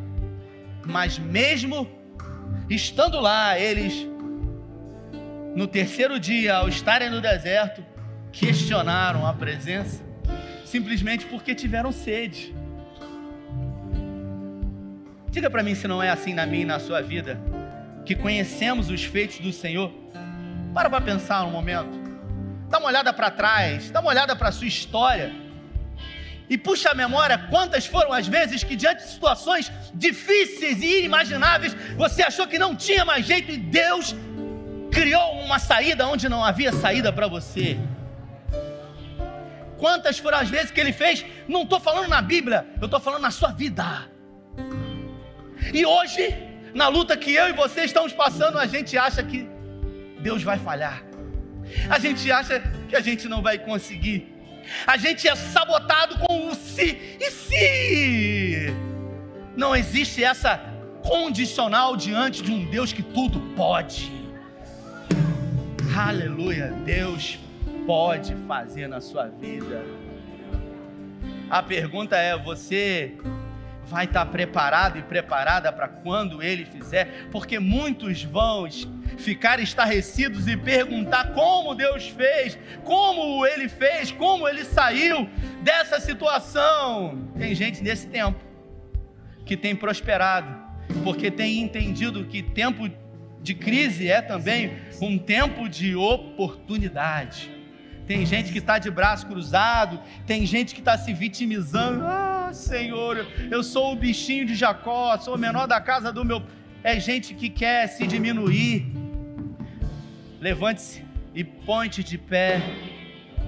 Mas 0.85 1.17
mesmo 1.17 1.89
estando 2.69 3.21
lá, 3.21 3.57
eles, 3.57 4.05
no 5.55 5.65
terceiro 5.65 6.19
dia, 6.19 6.55
ao 6.55 6.67
estarem 6.67 7.09
no 7.09 7.21
deserto, 7.21 7.83
questionaram 8.31 9.25
a 9.25 9.33
presença 9.33 10.09
simplesmente 10.69 11.25
porque 11.25 11.55
tiveram 11.55 11.91
sede. 11.91 12.53
Diga 15.31 15.49
para 15.49 15.63
mim 15.63 15.73
se 15.73 15.87
não 15.87 16.01
é 16.01 16.09
assim 16.09 16.33
na 16.33 16.45
minha 16.45 16.61
e 16.61 16.65
na 16.65 16.79
sua 16.79 17.01
vida, 17.01 17.39
que 18.05 18.15
conhecemos 18.15 18.89
os 18.89 19.03
feitos 19.03 19.39
do 19.39 19.51
Senhor. 19.51 19.91
Para 20.73 20.89
para 20.89 21.01
pensar 21.01 21.43
um 21.43 21.51
momento. 21.51 21.97
Dá 22.69 22.77
uma 22.77 22.87
olhada 22.87 23.11
para 23.11 23.31
trás, 23.31 23.89
dá 23.89 23.99
uma 23.99 24.09
olhada 24.09 24.35
para 24.35 24.49
a 24.49 24.51
sua 24.51 24.67
história. 24.67 25.33
E 26.47 26.57
puxa 26.57 26.89
a 26.89 26.95
memória 26.95 27.37
quantas 27.49 27.85
foram 27.87 28.11
as 28.13 28.27
vezes 28.27 28.63
que, 28.63 28.75
diante 28.75 29.03
de 29.03 29.09
situações 29.09 29.71
difíceis 29.93 30.81
e 30.81 30.99
inimagináveis, 30.99 31.75
você 31.95 32.21
achou 32.21 32.47
que 32.47 32.59
não 32.59 32.75
tinha 32.75 33.03
mais 33.03 33.25
jeito 33.25 33.51
e 33.51 33.57
Deus 33.57 34.15
criou 34.91 35.41
uma 35.41 35.59
saída 35.59 36.07
onde 36.07 36.29
não 36.29 36.43
havia 36.43 36.71
saída 36.71 37.11
para 37.11 37.27
você. 37.27 37.77
Quantas 39.79 40.19
foram 40.19 40.37
as 40.37 40.49
vezes 40.49 40.71
que 40.71 40.79
ele 40.79 40.91
fez? 40.91 41.25
Não 41.47 41.63
estou 41.63 41.79
falando 41.79 42.09
na 42.09 42.21
Bíblia, 42.21 42.67
eu 42.81 42.85
estou 42.85 42.99
falando 42.99 43.21
na 43.21 43.31
sua 43.31 43.51
vida. 43.51 43.85
E 45.73 45.85
hoje, 45.85 46.35
na 46.73 46.87
luta 46.89 47.15
que 47.15 47.33
eu 47.33 47.47
e 47.49 47.53
você 47.53 47.85
estamos 47.85 48.11
passando, 48.11 48.59
a 48.59 48.67
gente 48.67 48.97
acha 48.97 49.23
que 49.23 49.47
Deus 50.19 50.43
vai 50.43 50.59
falhar. 50.59 51.01
A 51.89 51.97
gente 51.97 52.29
acha 52.29 52.61
que 52.89 52.95
a 52.95 53.01
gente 53.01 53.27
não 53.29 53.41
vai 53.41 53.57
conseguir. 53.57 54.27
A 54.85 54.97
gente 54.97 55.27
é 55.27 55.35
sabotado 55.35 56.19
com 56.19 56.49
o 56.49 56.55
se 56.55 57.17
e 57.19 57.31
se. 57.31 58.73
Não 59.55 59.75
existe 59.75 60.23
essa 60.23 60.59
condicional 61.01 61.95
diante 61.95 62.43
de 62.43 62.51
um 62.51 62.65
Deus 62.65 62.91
que 62.91 63.01
tudo 63.01 63.39
pode. 63.55 64.11
Aleluia, 65.95 66.67
Deus 66.85 67.39
pode 67.89 68.35
fazer 68.47 68.87
na 68.87 69.01
sua 69.01 69.29
vida. 69.29 69.83
A 71.49 71.63
pergunta 71.63 72.15
é: 72.15 72.37
você 72.37 73.13
vai 73.85 74.05
estar 74.05 74.27
preparado 74.27 74.99
e 74.99 75.01
preparada 75.01 75.73
para 75.73 75.87
quando 75.87 76.43
ele 76.43 76.65
fizer? 76.65 77.27
Porque 77.31 77.57
muitos 77.57 78.23
vão 78.23 78.69
ficar 79.17 79.59
estarrecidos 79.59 80.47
e 80.47 80.55
perguntar 80.55 81.33
como 81.33 81.73
Deus 81.73 82.07
fez, 82.09 82.59
como 82.83 83.43
ele 83.43 83.67
fez, 83.67 84.11
como 84.11 84.47
ele 84.47 84.63
saiu 84.65 85.27
dessa 85.63 85.99
situação. 85.99 87.27
Tem 87.39 87.55
gente 87.55 87.81
nesse 87.81 88.05
tempo 88.05 88.37
que 89.47 89.57
tem 89.57 89.75
prosperado, 89.75 90.55
porque 91.03 91.31
tem 91.31 91.59
entendido 91.59 92.23
que 92.25 92.43
tempo 92.43 92.87
de 93.41 93.55
crise 93.55 94.07
é 94.07 94.21
também 94.21 94.77
um 95.01 95.17
tempo 95.17 95.67
de 95.67 95.95
oportunidade. 95.95 97.57
Tem 98.09 98.25
gente 98.25 98.51
que 98.51 98.57
está 98.57 98.79
de 98.79 98.89
braço 98.89 99.27
cruzado, 99.27 100.01
tem 100.25 100.43
gente 100.43 100.73
que 100.73 100.81
está 100.81 100.97
se 100.97 101.13
vitimizando. 101.13 102.03
Ah, 102.03 102.49
Senhor, 102.51 103.23
eu 103.51 103.61
sou 103.61 103.93
o 103.93 103.95
bichinho 103.95 104.47
de 104.47 104.55
Jacó, 104.55 105.15
sou 105.19 105.35
o 105.35 105.37
menor 105.37 105.67
da 105.67 105.79
casa 105.79 106.11
do 106.11 106.25
meu. 106.25 106.41
É 106.83 106.99
gente 106.99 107.35
que 107.35 107.49
quer 107.49 107.85
se 107.85 108.07
diminuir. 108.07 108.91
Levante-se 110.41 111.05
e 111.35 111.43
ponte 111.43 112.03
de 112.03 112.17
pé, 112.17 112.63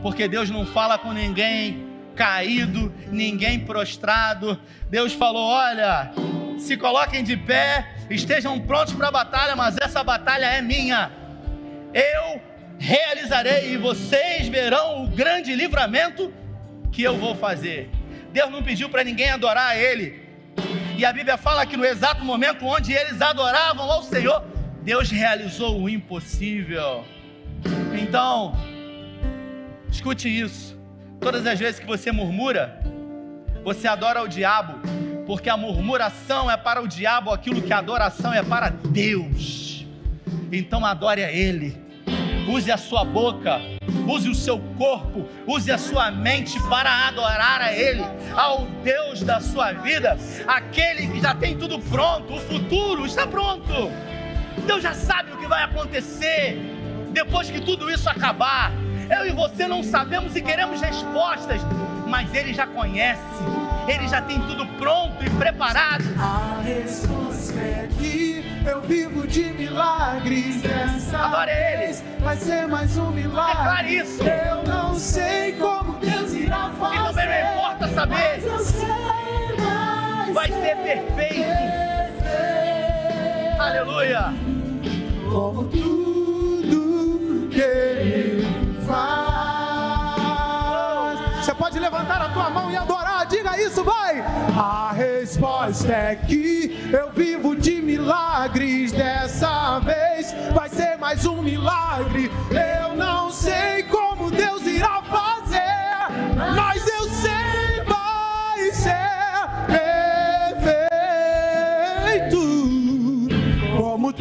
porque 0.03 0.27
Deus 0.27 0.47
não 0.51 0.63
fala 0.63 0.95
com 0.95 1.11
ninguém 1.11 1.83
caído, 2.15 2.93
ninguém 3.11 3.61
prostrado. 3.61 4.61
Deus 4.91 5.11
falou: 5.11 5.47
olha, 5.49 6.11
se 6.59 6.77
coloquem 6.77 7.23
de 7.23 7.35
pé, 7.35 7.95
estejam 8.11 8.59
prontos 8.59 8.93
para 8.93 9.07
a 9.07 9.11
batalha, 9.11 9.55
mas 9.55 9.75
essa 9.81 10.03
batalha 10.03 10.45
é 10.45 10.61
minha. 10.61 11.11
Eu 11.91 12.50
realizarei 12.81 13.73
e 13.73 13.77
vocês 13.77 14.47
verão 14.47 15.03
o 15.03 15.07
grande 15.07 15.53
livramento 15.53 16.33
que 16.91 17.03
eu 17.03 17.15
vou 17.15 17.35
fazer. 17.35 17.91
Deus 18.33 18.49
não 18.49 18.63
pediu 18.63 18.89
para 18.89 19.03
ninguém 19.03 19.29
adorar 19.29 19.67
a 19.67 19.77
Ele. 19.77 20.19
E 20.97 21.05
a 21.05 21.13
Bíblia 21.13 21.37
fala 21.37 21.63
que 21.63 21.77
no 21.77 21.85
exato 21.85 22.25
momento 22.25 22.65
onde 22.65 22.91
eles 22.91 23.21
adoravam 23.21 23.89
ao 23.89 24.01
Senhor, 24.01 24.43
Deus 24.81 25.11
realizou 25.11 25.79
o 25.79 25.87
impossível. 25.87 27.05
Então, 28.01 28.55
escute 29.91 30.27
isso. 30.27 30.75
Todas 31.19 31.45
as 31.45 31.59
vezes 31.59 31.79
que 31.79 31.85
você 31.85 32.11
murmura, 32.11 32.81
você 33.63 33.87
adora 33.87 34.23
o 34.23 34.27
diabo, 34.27 34.79
porque 35.27 35.51
a 35.51 35.55
murmuração 35.55 36.49
é 36.49 36.57
para 36.57 36.81
o 36.81 36.87
diabo 36.87 37.29
aquilo 37.29 37.61
que 37.61 37.71
a 37.71 37.77
adoração 37.77 38.33
é 38.33 38.41
para 38.41 38.69
Deus. 38.69 39.85
Então 40.51 40.83
adore 40.83 41.23
a 41.23 41.31
Ele, 41.31 41.90
use 42.47 42.71
a 42.71 42.77
sua 42.77 43.03
boca, 43.03 43.59
use 44.07 44.29
o 44.29 44.35
seu 44.35 44.59
corpo, 44.77 45.27
use 45.47 45.71
a 45.71 45.77
sua 45.77 46.11
mente 46.11 46.59
para 46.63 47.07
adorar 47.07 47.61
a 47.61 47.73
Ele, 47.73 48.03
ao 48.35 48.65
Deus 48.83 49.21
da 49.21 49.39
sua 49.39 49.73
vida, 49.73 50.17
aquele 50.47 51.07
que 51.07 51.21
já 51.21 51.35
tem 51.35 51.57
tudo 51.57 51.79
pronto, 51.79 52.33
o 52.33 52.39
futuro 52.39 53.05
está 53.05 53.27
pronto. 53.27 53.91
Deus 54.65 54.83
já 54.83 54.93
sabe 54.93 55.31
o 55.31 55.37
que 55.37 55.47
vai 55.47 55.63
acontecer 55.63 56.59
depois 57.11 57.49
que 57.49 57.61
tudo 57.61 57.89
isso 57.89 58.09
acabar. 58.09 58.71
Eu 59.09 59.25
e 59.25 59.31
você 59.31 59.67
não 59.67 59.83
sabemos 59.83 60.35
e 60.35 60.41
queremos 60.41 60.81
respostas, 60.81 61.61
mas 62.07 62.33
Ele 62.33 62.53
já 62.53 62.65
conhece, 62.65 63.21
Ele 63.87 64.07
já 64.07 64.21
tem 64.21 64.39
tudo 64.41 64.65
pronto 64.77 65.23
e 65.23 65.29
preparado. 65.31 66.03
A 66.19 66.61
resposta 66.63 67.59
é 67.59 67.87
que 67.99 68.45
eu 68.65 68.81
vivo 68.81 69.27
de 69.27 69.43
milagres 69.53 70.61
dessa 70.61 71.17
Adore 71.17 71.51
Ele. 71.51 71.77
vez. 71.77 72.03
Vai 72.19 72.37
ser 72.37 72.67
mais 72.67 72.97
um 72.97 73.11
milagre. 73.11 73.57
Declare 73.57 73.95
isso. 73.97 74.23
Eu 74.23 74.63
não 74.63 74.95
sei 74.95 75.53
como 75.53 75.93
Deus 75.99 76.33
irá 76.33 76.69
fazer. 76.79 76.95
E 76.95 77.13
também 77.13 77.43
não 77.43 77.51
importa 77.53 77.87
saber. 77.89 78.15
Mas 78.15 78.45
eu 78.45 78.59
sei, 78.59 78.87
vai, 79.57 80.33
Vai 80.33 80.47
ser 80.47 80.75
perfeito. 80.77 81.13
perfeito. 81.15 81.51
Aleluia. 83.61 84.33
Como 85.29 85.63
tudo 85.65 87.47
que 87.49 88.30
isso, 93.71 93.83
vai! 93.85 94.19
A 94.19 94.91
resposta 94.91 95.93
é 95.93 96.15
que 96.15 96.77
eu 96.91 97.09
vivo 97.13 97.55
de 97.55 97.81
milagres 97.81 98.91
dessa 98.91 99.79
vez. 99.79 100.35
Vai 100.53 100.67
ser 100.67 100.97
mais 100.97 101.25
um 101.25 101.41
milagre. 101.41 102.29
Eu 102.51 102.93
não 102.97 103.31
sei 103.31 103.83
como 103.83 104.29
Deus 104.29 104.67
irá 104.67 105.01
fazer, 105.03 106.09
mas 106.53 106.85
eu 106.85 107.09
sei 107.09 107.81
vai 107.85 108.71
ser 108.73 109.47
perfeito 112.11 112.41
como 113.77 114.11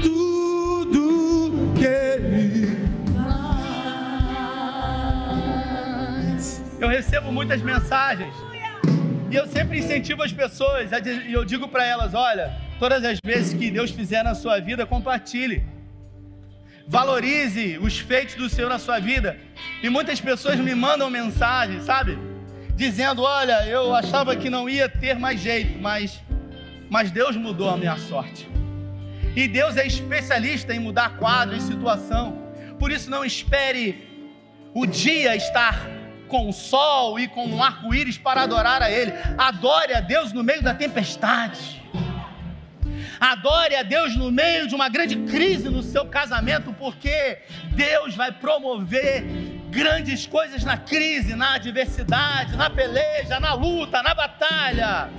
faz. 6.31 6.63
Eu 6.79 6.89
recebo 6.89 7.33
muitas 7.33 7.61
mensagens. 7.63 8.50
E 9.31 9.37
eu 9.37 9.47
sempre 9.47 9.79
incentivo 9.79 10.23
as 10.23 10.33
pessoas, 10.33 10.91
e 11.27 11.33
eu 11.33 11.45
digo 11.45 11.69
para 11.69 11.85
elas: 11.85 12.15
olha, 12.15 12.53
Todas 12.81 13.05
as 13.05 13.19
vezes 13.23 13.53
que 13.53 13.71
Deus 13.71 13.91
fizer 13.91 14.23
na 14.23 14.35
sua 14.35 14.59
vida, 14.59 14.87
compartilhe. 14.87 15.63
Valorize 16.89 17.77
os 17.79 17.99
feitos 17.99 18.37
do 18.37 18.49
Senhor 18.49 18.71
na 18.71 18.79
sua 18.79 18.99
vida. 18.99 19.39
E 19.83 19.91
muitas 19.91 20.19
pessoas 20.19 20.59
me 20.59 20.75
mandam 20.75 21.11
mensagem, 21.11 21.83
sabe? 21.83 22.19
Dizendo: 22.75 23.21
Olha, 23.23 23.67
eu 23.67 23.95
achava 23.95 24.35
que 24.35 24.49
não 24.49 24.67
ia 24.67 24.89
ter 24.89 25.19
mais 25.19 25.39
jeito, 25.41 25.79
mas, 25.79 26.23
mas 26.89 27.11
Deus 27.11 27.37
mudou 27.37 27.69
a 27.69 27.77
minha 27.77 27.99
sorte. 27.99 28.49
E 29.37 29.47
Deus 29.47 29.77
é 29.77 29.87
especialista 29.87 30.75
em 30.75 30.81
mudar 30.81 31.19
quadro 31.19 31.55
e 31.55 31.61
situação. 31.61 32.25
Por 32.79 32.91
isso, 32.91 33.11
não 33.11 33.23
espere 33.23 34.09
o 34.73 34.87
dia 34.87 35.37
estar 35.37 35.87
com 36.31 36.49
o 36.49 36.53
sol 36.53 37.19
e 37.19 37.29
com 37.29 37.45
um 37.45 37.63
arco-íris 37.63 38.17
para 38.17 38.43
adorar 38.43 38.81
a 38.81 38.91
Ele. 38.91 39.13
Adore 39.37 39.93
a 39.93 40.01
Deus 40.01 40.33
no 40.33 40.43
meio 40.43 40.63
da 40.63 40.73
tempestade. 40.73 41.83
Adore 43.21 43.75
a 43.75 43.83
Deus 43.83 44.17
no 44.17 44.31
meio 44.31 44.67
de 44.67 44.75
uma 44.75 44.89
grande 44.89 45.17
crise 45.17 45.69
no 45.69 45.83
seu 45.83 46.07
casamento, 46.07 46.73
porque 46.79 47.39
Deus 47.73 48.15
vai 48.15 48.33
promover 48.33 49.25
grandes 49.69 50.27
coisas 50.27 50.65
na 50.65 50.79
crise, 50.79 51.35
na 51.35 51.57
adversidade, 51.57 52.57
na 52.57 52.71
peleja, 52.71 53.39
na 53.39 53.53
luta, 53.53 54.03
na 54.03 54.15
batalha. 54.15 55.11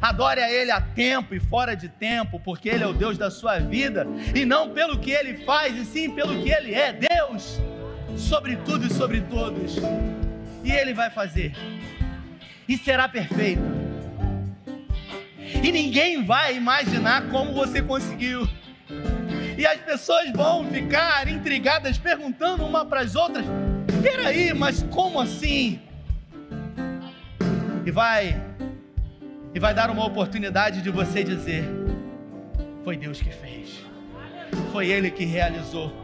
Adore 0.00 0.40
a 0.40 0.50
Ele 0.50 0.70
a 0.70 0.80
tempo 0.80 1.34
e 1.34 1.40
fora 1.40 1.76
de 1.76 1.90
tempo, 1.90 2.40
porque 2.40 2.70
Ele 2.70 2.84
é 2.84 2.86
o 2.86 2.94
Deus 2.94 3.18
da 3.18 3.30
sua 3.30 3.58
vida, 3.58 4.06
e 4.34 4.46
não 4.46 4.70
pelo 4.70 4.98
que 4.98 5.10
Ele 5.10 5.44
faz, 5.44 5.76
e 5.76 5.84
sim 5.84 6.10
pelo 6.10 6.42
que 6.42 6.50
Ele 6.50 6.74
é. 6.74 6.92
Deus 6.94 7.60
sobre 8.16 8.56
tudo 8.56 8.86
e 8.86 8.92
sobre 8.92 9.20
todos. 9.22 9.76
E 10.64 10.70
Ele 10.70 10.92
vai 10.92 11.10
fazer. 11.10 11.54
E 12.68 12.76
será 12.76 13.08
perfeito. 13.08 13.62
E 15.62 15.72
ninguém 15.72 16.24
vai 16.24 16.56
imaginar 16.56 17.28
como 17.28 17.52
você 17.52 17.82
conseguiu. 17.82 18.48
E 19.58 19.66
as 19.66 19.78
pessoas 19.80 20.30
vão 20.32 20.64
ficar 20.70 21.28
intrigadas, 21.28 21.98
perguntando 21.98 22.64
uma 22.64 22.84
para 22.86 23.00
as 23.00 23.14
outras: 23.14 23.44
peraí, 24.02 24.54
mas 24.54 24.82
como 24.84 25.20
assim? 25.20 25.80
E 27.84 27.90
vai, 27.90 28.40
e 29.54 29.58
vai 29.58 29.74
dar 29.74 29.90
uma 29.90 30.06
oportunidade 30.06 30.80
de 30.80 30.90
você 30.90 31.22
dizer: 31.22 31.64
foi 32.84 32.96
Deus 32.96 33.20
que 33.20 33.30
fez, 33.30 33.80
foi 34.72 34.88
Ele 34.88 35.10
que 35.10 35.24
realizou. 35.24 35.99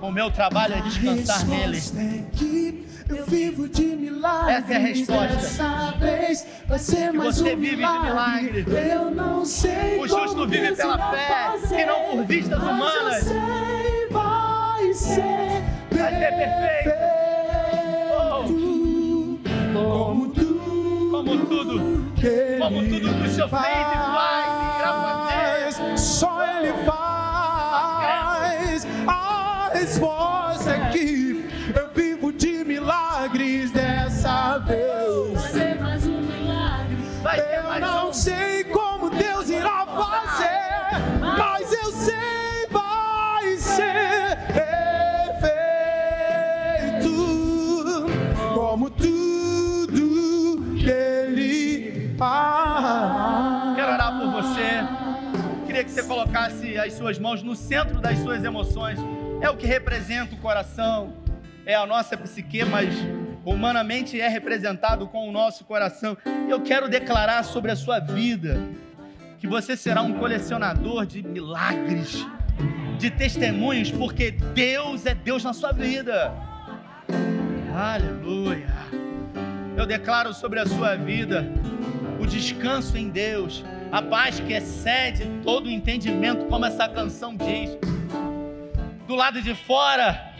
O 0.00 0.10
meu 0.10 0.30
trabalho 0.30 0.74
é 0.74 0.80
descansar 0.82 1.46
nele. 1.46 1.78
É 1.78 2.90
eu 3.14 3.26
vivo 3.26 3.68
de 3.68 3.82
milagres. 3.84 4.56
Essa 4.64 4.72
é 4.72 4.76
a 4.76 4.78
resposta. 4.78 5.26
Dessa 5.36 5.90
vez 5.98 6.46
vai 6.68 6.78
ser 6.78 7.12
mais 7.12 7.36
você 7.36 7.54
um 7.54 7.58
vive 7.58 7.76
milagre. 7.76 8.62
de 8.62 8.70
milagre. 8.70 8.90
Eu 8.92 9.10
não 9.10 9.44
sei 9.44 9.98
O 9.98 10.06
justo 10.06 10.46
vive 10.46 10.76
pela 10.76 11.10
fé 11.10 11.26
fazer, 11.50 11.80
e 11.80 11.86
não 11.86 12.00
por 12.10 12.24
vistas 12.24 12.62
humanas. 12.62 13.26
Eu 13.26 13.32
sei, 13.34 14.08
vai 14.10 14.94
ser 14.94 15.22
Vai 15.90 16.10
ser 16.12 16.20
perfeito. 16.20 16.84
perfeito. 16.84 17.00
Como 19.74 20.28
tudo. 20.28 21.10
Como 21.10 21.46
tudo. 21.46 22.14
que 22.14 22.58
Como 22.60 22.82
tudo 22.88 23.14
que 23.14 23.26
o 23.26 23.30
Senhor 23.30 23.48
fez 23.48 23.62
e 23.64 23.66
e 23.68 23.94
faz, 25.82 26.00
Só 26.00 26.42
Ele 26.46 26.72
faz. 26.84 27.19
Resposta 29.80 30.70
é 30.72 30.90
que 30.90 31.48
eu 31.74 31.88
vivo 31.94 32.30
de 32.32 32.64
milagres 32.64 33.70
dessa 33.70 34.58
Vai 34.58 34.76
vez. 34.76 35.40
ser 35.52 35.80
mais 35.80 36.06
um 36.06 36.20
milagre. 36.20 36.96
Vai 37.22 37.40
ter 37.40 37.56
Eu 37.58 37.62
mais 37.64 37.80
não 37.80 38.10
um. 38.10 38.12
sei 38.12 38.64
como 38.64 39.08
Deus 39.08 39.48
irá 39.48 39.86
fazer, 39.86 41.00
mas 41.18 41.72
eu 41.72 41.90
sei 41.92 42.66
vai 42.70 43.56
ser 43.56 44.36
perfeito, 47.00 48.06
como 48.54 48.90
tudo 48.90 50.62
que 50.78 50.90
Ele 50.90 52.14
faz. 52.18 53.76
Quero 53.76 53.92
orar 53.94 54.18
por 54.18 54.30
você. 54.42 54.84
Queria 55.64 55.84
que 55.84 55.90
você 55.90 56.02
colocasse 56.02 56.76
as 56.76 56.92
suas 56.92 57.18
mãos 57.18 57.42
no 57.42 57.56
centro 57.56 57.98
das 57.98 58.18
suas 58.18 58.44
emoções. 58.44 58.98
É 59.40 59.48
o 59.48 59.56
que 59.56 59.66
representa 59.66 60.34
o 60.34 60.38
coração, 60.38 61.14
é 61.64 61.74
a 61.74 61.86
nossa 61.86 62.14
psique, 62.14 62.62
mas 62.62 62.94
humanamente 63.42 64.20
é 64.20 64.28
representado 64.28 65.06
com 65.06 65.26
o 65.26 65.32
nosso 65.32 65.64
coração. 65.64 66.16
Eu 66.46 66.60
quero 66.60 66.90
declarar 66.90 67.42
sobre 67.42 67.70
a 67.70 67.76
sua 67.76 67.98
vida 67.98 68.60
que 69.38 69.46
você 69.46 69.78
será 69.78 70.02
um 70.02 70.12
colecionador 70.18 71.06
de 71.06 71.22
milagres, 71.22 72.26
de 72.98 73.10
testemunhos, 73.10 73.90
porque 73.90 74.30
Deus 74.30 75.06
é 75.06 75.14
Deus 75.14 75.42
na 75.42 75.54
sua 75.54 75.72
vida. 75.72 76.34
Aleluia. 77.74 78.68
Eu 79.74 79.86
declaro 79.86 80.34
sobre 80.34 80.60
a 80.60 80.66
sua 80.66 80.96
vida 80.96 81.50
o 82.20 82.26
descanso 82.26 82.98
em 82.98 83.08
Deus, 83.08 83.64
a 83.90 84.02
paz 84.02 84.38
que 84.38 84.52
excede 84.52 85.24
todo 85.42 85.64
o 85.64 85.70
entendimento, 85.70 86.44
como 86.44 86.66
essa 86.66 86.86
canção 86.86 87.34
diz. 87.34 87.89
Do 89.10 89.16
lado 89.16 89.42
de 89.42 89.56
fora, 89.56 90.32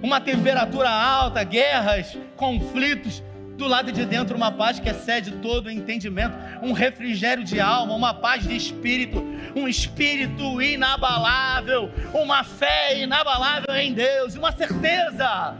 uma 0.00 0.20
temperatura 0.20 0.88
alta, 0.88 1.42
guerras, 1.42 2.16
conflitos. 2.36 3.24
Do 3.56 3.66
lado 3.66 3.90
de 3.90 4.06
dentro, 4.06 4.36
uma 4.36 4.52
paz 4.52 4.78
que 4.78 4.88
excede 4.88 5.32
todo 5.32 5.66
o 5.66 5.70
entendimento, 5.70 6.32
um 6.62 6.70
refrigério 6.70 7.42
de 7.42 7.58
alma, 7.58 7.96
uma 7.96 8.14
paz 8.14 8.44
de 8.44 8.56
espírito, 8.56 9.20
um 9.56 9.66
espírito 9.66 10.62
inabalável, 10.62 11.90
uma 12.14 12.44
fé 12.44 13.02
inabalável 13.02 13.74
em 13.74 13.92
Deus, 13.92 14.36
uma 14.36 14.52
certeza 14.52 15.56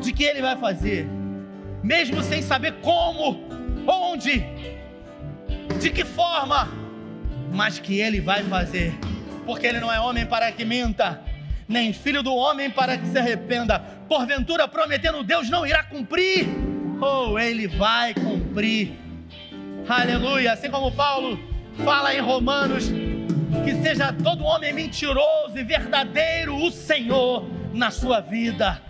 de 0.00 0.12
que 0.12 0.22
Ele 0.22 0.40
vai 0.40 0.54
fazer, 0.54 1.08
mesmo 1.82 2.22
sem 2.22 2.42
saber 2.42 2.74
como, 2.74 3.42
onde, 3.88 4.46
de 5.80 5.90
que 5.90 6.04
forma, 6.04 6.68
mas 7.52 7.80
que 7.80 7.98
Ele 7.98 8.20
vai 8.20 8.44
fazer, 8.44 8.94
porque 9.44 9.66
Ele 9.66 9.80
não 9.80 9.92
é 9.92 9.98
homem 9.98 10.24
para 10.24 10.52
que 10.52 10.64
minta, 10.64 11.31
nem 11.72 11.92
filho 11.92 12.22
do 12.22 12.34
homem 12.34 12.70
para 12.70 12.96
que 12.98 13.06
se 13.06 13.18
arrependa. 13.18 13.80
Porventura, 14.08 14.68
prometendo 14.68 15.24
Deus 15.24 15.48
não 15.48 15.66
irá 15.66 15.82
cumprir, 15.82 16.46
ou 17.00 17.38
Ele 17.38 17.66
vai 17.66 18.14
cumprir. 18.14 18.92
Aleluia. 19.88 20.52
Assim 20.52 20.70
como 20.70 20.92
Paulo 20.92 21.38
fala 21.84 22.14
em 22.14 22.20
Romanos, 22.20 22.90
que 23.64 23.74
seja 23.82 24.12
todo 24.12 24.44
homem 24.44 24.72
mentiroso 24.72 25.56
e 25.56 25.64
verdadeiro 25.64 26.54
o 26.54 26.70
Senhor 26.70 27.48
na 27.72 27.90
sua 27.90 28.20
vida. 28.20 28.80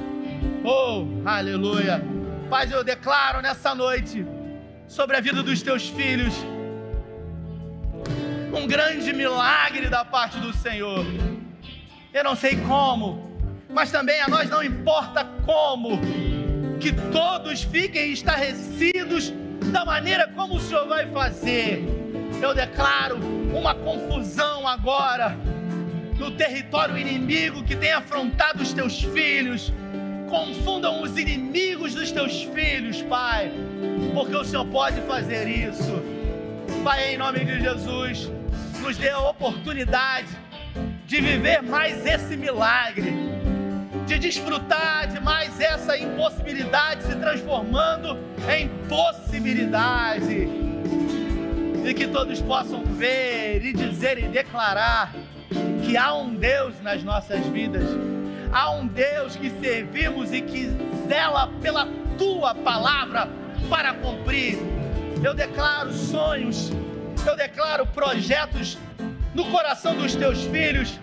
Oh, 0.65 1.07
aleluia. 1.25 2.03
Pai, 2.51 2.69
eu 2.71 2.85
declaro 2.85 3.41
nessa 3.41 3.75
noite 3.75 4.27
sobre 4.87 5.17
a 5.17 5.21
vida 5.21 5.43
dos 5.43 5.63
teus 5.63 5.89
filhos 5.89 6.35
um 8.55 8.67
grande 8.67 9.13
milagre 9.13 9.89
da 9.89 10.05
parte 10.05 10.39
do 10.39 10.53
Senhor. 10.53 11.07
Eu 12.15 12.23
não 12.23 12.37
sei 12.37 12.57
como, 12.57 13.33
mas 13.71 13.91
também 13.91 14.21
a 14.21 14.29
nós 14.29 14.51
não 14.51 14.63
importa 14.63 15.25
como, 15.47 15.99
que 16.79 16.93
todos 17.11 17.63
fiquem 17.63 18.13
estarrecidos 18.13 19.33
da 19.73 19.83
maneira 19.83 20.29
como 20.29 20.57
o 20.57 20.61
Senhor 20.61 20.87
vai 20.87 21.07
fazer. 21.11 21.83
Eu 22.43 22.55
declaro 22.55 23.17
uma 23.17 23.75
confusão 23.75 24.69
agora 24.69 25.35
no 26.19 26.31
território 26.33 26.99
inimigo 26.99 27.65
que 27.65 27.75
tem 27.75 27.93
afrontado 27.95 28.63
os 28.63 28.75
teus 28.75 29.03
filhos. 29.03 29.73
Confundam 30.29 31.01
os 31.01 31.17
inimigos 31.17 31.95
dos 31.95 32.13
teus 32.13 32.43
filhos, 32.43 33.01
Pai, 33.01 33.51
porque 34.13 34.37
o 34.37 34.45
Senhor 34.45 34.67
pode 34.67 35.01
fazer 35.03 35.49
isso. 35.49 36.03
Pai, 36.85 37.15
em 37.15 37.17
nome 37.17 37.43
de 37.43 37.59
Jesus, 37.59 38.31
nos 38.83 38.99
dê 38.99 39.09
a 39.09 39.21
oportunidade 39.21 40.43
de 41.13 41.21
viver 41.21 41.61
mais 41.61 42.07
esse 42.07 42.39
milagre, 42.39 43.13
de 44.07 44.19
desfrutar 44.19 45.07
de 45.09 45.21
mais 45.21 45.61
essa 45.61 45.95
impossibilidade 45.99 47.03
se 47.03 47.15
transformando 47.17 48.17
em 48.51 48.67
possibilidade, 48.89 50.49
e 51.85 51.93
que 51.93 52.07
todos 52.07 52.41
possam 52.41 52.83
ver 52.87 53.63
e 53.63 53.75
dizer 53.75 54.21
e 54.21 54.29
declarar 54.29 55.13
que 55.85 55.99
há 55.99 56.15
um 56.15 56.35
Deus 56.35 56.81
nas 56.81 57.05
nossas 57.05 57.47
vidas, 57.49 57.85
há 58.51 58.71
um 58.71 58.87
Deus 58.87 59.37
que 59.37 59.51
servimos 59.61 60.33
e 60.33 60.41
que 60.41 60.71
zela 61.07 61.53
pela 61.61 61.87
tua 62.17 62.55
palavra 62.55 63.29
para 63.69 63.93
cumprir. 63.93 64.57
Eu 65.23 65.35
declaro 65.35 65.93
sonhos, 65.93 66.73
eu 67.27 67.37
declaro 67.37 67.85
projetos 67.85 68.79
no 69.35 69.45
coração 69.51 69.95
dos 69.95 70.15
teus 70.15 70.43
filhos, 70.45 71.02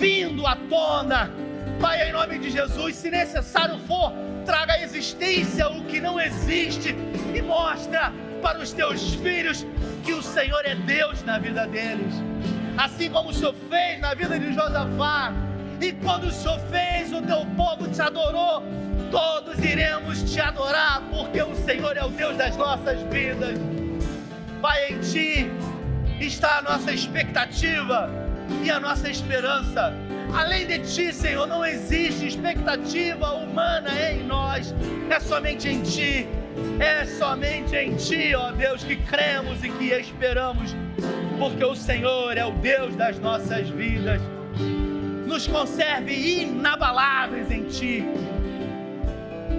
vindo 0.00 0.46
à 0.46 0.56
tona. 0.56 1.30
Pai, 1.78 2.08
em 2.08 2.12
nome 2.12 2.38
de 2.38 2.50
Jesus, 2.50 2.96
se 2.96 3.10
necessário 3.10 3.78
for, 3.80 4.12
traga 4.46 4.72
à 4.72 4.82
existência 4.82 5.68
o 5.68 5.84
que 5.84 6.00
não 6.00 6.18
existe 6.18 6.96
e 7.34 7.42
mostra 7.42 8.10
para 8.42 8.58
os 8.58 8.72
teus 8.72 9.14
filhos 9.16 9.66
que 10.02 10.14
o 10.14 10.22
Senhor 10.22 10.62
é 10.64 10.74
Deus 10.74 11.22
na 11.24 11.38
vida 11.38 11.66
deles. 11.66 12.14
Assim 12.78 13.10
como 13.10 13.28
o 13.28 13.34
Senhor 13.34 13.54
fez 13.68 14.00
na 14.00 14.14
vida 14.14 14.38
de 14.38 14.54
Josafá. 14.54 15.34
E 15.80 15.92
quando 15.92 16.24
o 16.24 16.30
Senhor 16.30 16.58
fez, 16.70 17.12
o 17.12 17.20
teu 17.20 17.44
povo 17.54 17.86
te 17.88 18.00
adorou. 18.00 18.62
Todos 19.10 19.58
iremos 19.58 20.22
te 20.32 20.40
adorar, 20.40 21.02
porque 21.10 21.42
o 21.42 21.54
Senhor 21.54 21.96
é 21.96 22.04
o 22.04 22.08
Deus 22.08 22.36
das 22.38 22.56
nossas 22.56 23.00
vidas. 23.02 23.58
Pai, 24.62 24.92
em 24.92 25.00
Ti 25.00 25.50
está 26.20 26.58
a 26.58 26.62
nossa 26.62 26.92
expectativa 26.92 28.19
e 28.64 28.70
a 28.70 28.78
nossa 28.80 29.08
esperança. 29.10 29.92
Além 30.32 30.66
de 30.66 30.78
Ti, 30.80 31.12
Senhor, 31.12 31.46
não 31.46 31.64
existe 31.64 32.26
expectativa 32.26 33.32
humana 33.32 33.90
em 34.10 34.24
nós, 34.24 34.74
é 35.10 35.18
somente 35.20 35.68
em 35.68 35.82
Ti. 35.82 36.28
É 36.78 37.04
somente 37.04 37.74
em 37.76 37.94
Ti, 37.96 38.34
ó 38.34 38.50
Deus, 38.52 38.82
que 38.82 38.96
cremos 38.96 39.62
e 39.62 39.70
que 39.70 39.92
esperamos, 39.94 40.74
porque 41.38 41.64
o 41.64 41.74
Senhor 41.74 42.36
é 42.36 42.44
o 42.44 42.50
Deus 42.52 42.94
das 42.96 43.18
nossas 43.18 43.68
vidas. 43.68 44.20
Nos 45.26 45.46
conserve 45.46 46.12
inabaláveis 46.12 47.50
em 47.50 47.64
Ti, 47.64 48.04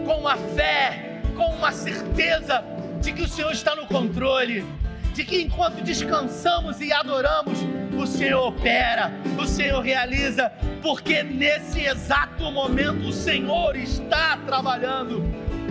com 0.06 0.20
uma 0.20 0.36
fé, 0.36 1.22
com 1.36 1.56
uma 1.56 1.72
certeza 1.72 2.64
de 3.02 3.14
que 3.14 3.24
o 3.24 3.28
Senhor 3.28 3.52
está 3.52 3.76
no 3.76 3.88
controle, 3.88 4.66
de 5.14 5.24
que 5.24 5.42
enquanto 5.42 5.82
descansamos 5.82 6.80
e 6.82 6.92
adoramos, 6.92 7.58
o 7.98 8.08
Senhor 8.08 8.48
opera, 8.48 9.12
o 9.38 9.46
Senhor 9.46 9.82
realiza, 9.82 10.52
porque 10.82 11.24
nesse 11.24 11.82
exato 11.82 12.52
momento 12.52 13.08
o 13.08 13.12
Senhor 13.12 13.76
está 13.76 14.38
trabalhando, 14.46 15.22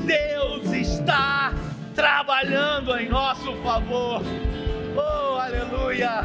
Deus 0.04 0.72
está 0.72 1.52
trabalhando 1.94 2.96
em 2.96 3.08
nosso 3.08 3.52
favor. 3.62 4.22
Oh, 4.96 5.36
aleluia! 5.38 6.24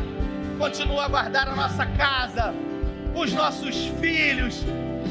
Continua 0.57 1.05
a 1.05 1.07
guardar 1.07 1.49
a 1.49 1.55
nossa 1.55 1.85
casa, 1.85 2.53
os 3.13 3.33
nossos 3.33 3.87
filhos, 3.99 4.63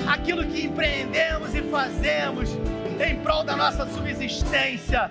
aquilo 0.06 0.44
que 0.44 0.66
empreendemos 0.66 1.54
e 1.54 1.62
fazemos 1.62 2.50
em 3.04 3.16
prol 3.20 3.44
da 3.44 3.56
nossa 3.56 3.86
subsistência 3.86 5.10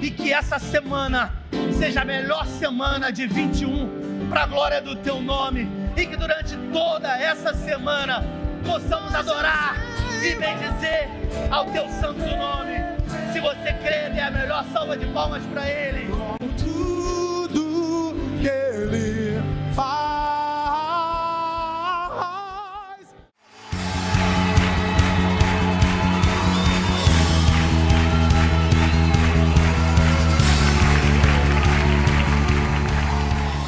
e 0.00 0.10
que 0.10 0.32
essa 0.32 0.58
semana 0.58 1.32
seja 1.78 2.02
a 2.02 2.04
melhor 2.04 2.46
semana 2.46 3.10
de 3.10 3.26
21 3.26 4.03
para 4.28 4.42
a 4.42 4.46
glória 4.46 4.80
do 4.80 4.96
teu 4.96 5.20
nome 5.20 5.68
e 5.96 6.06
que 6.06 6.16
durante 6.16 6.56
toda 6.72 7.08
essa 7.16 7.54
semana 7.54 8.24
possamos 8.64 9.14
adorar 9.14 9.76
e 10.22 10.34
bendizer 10.34 11.08
ao 11.50 11.66
teu 11.66 11.88
santo 11.88 12.20
nome. 12.20 12.74
Se 13.32 13.40
você 13.40 13.72
crê, 13.82 14.10
dê 14.10 14.20
a 14.20 14.30
melhor 14.30 14.64
salva 14.72 14.96
de 14.96 15.06
palmas 15.06 15.42
para 15.46 15.68
ele. 15.68 16.08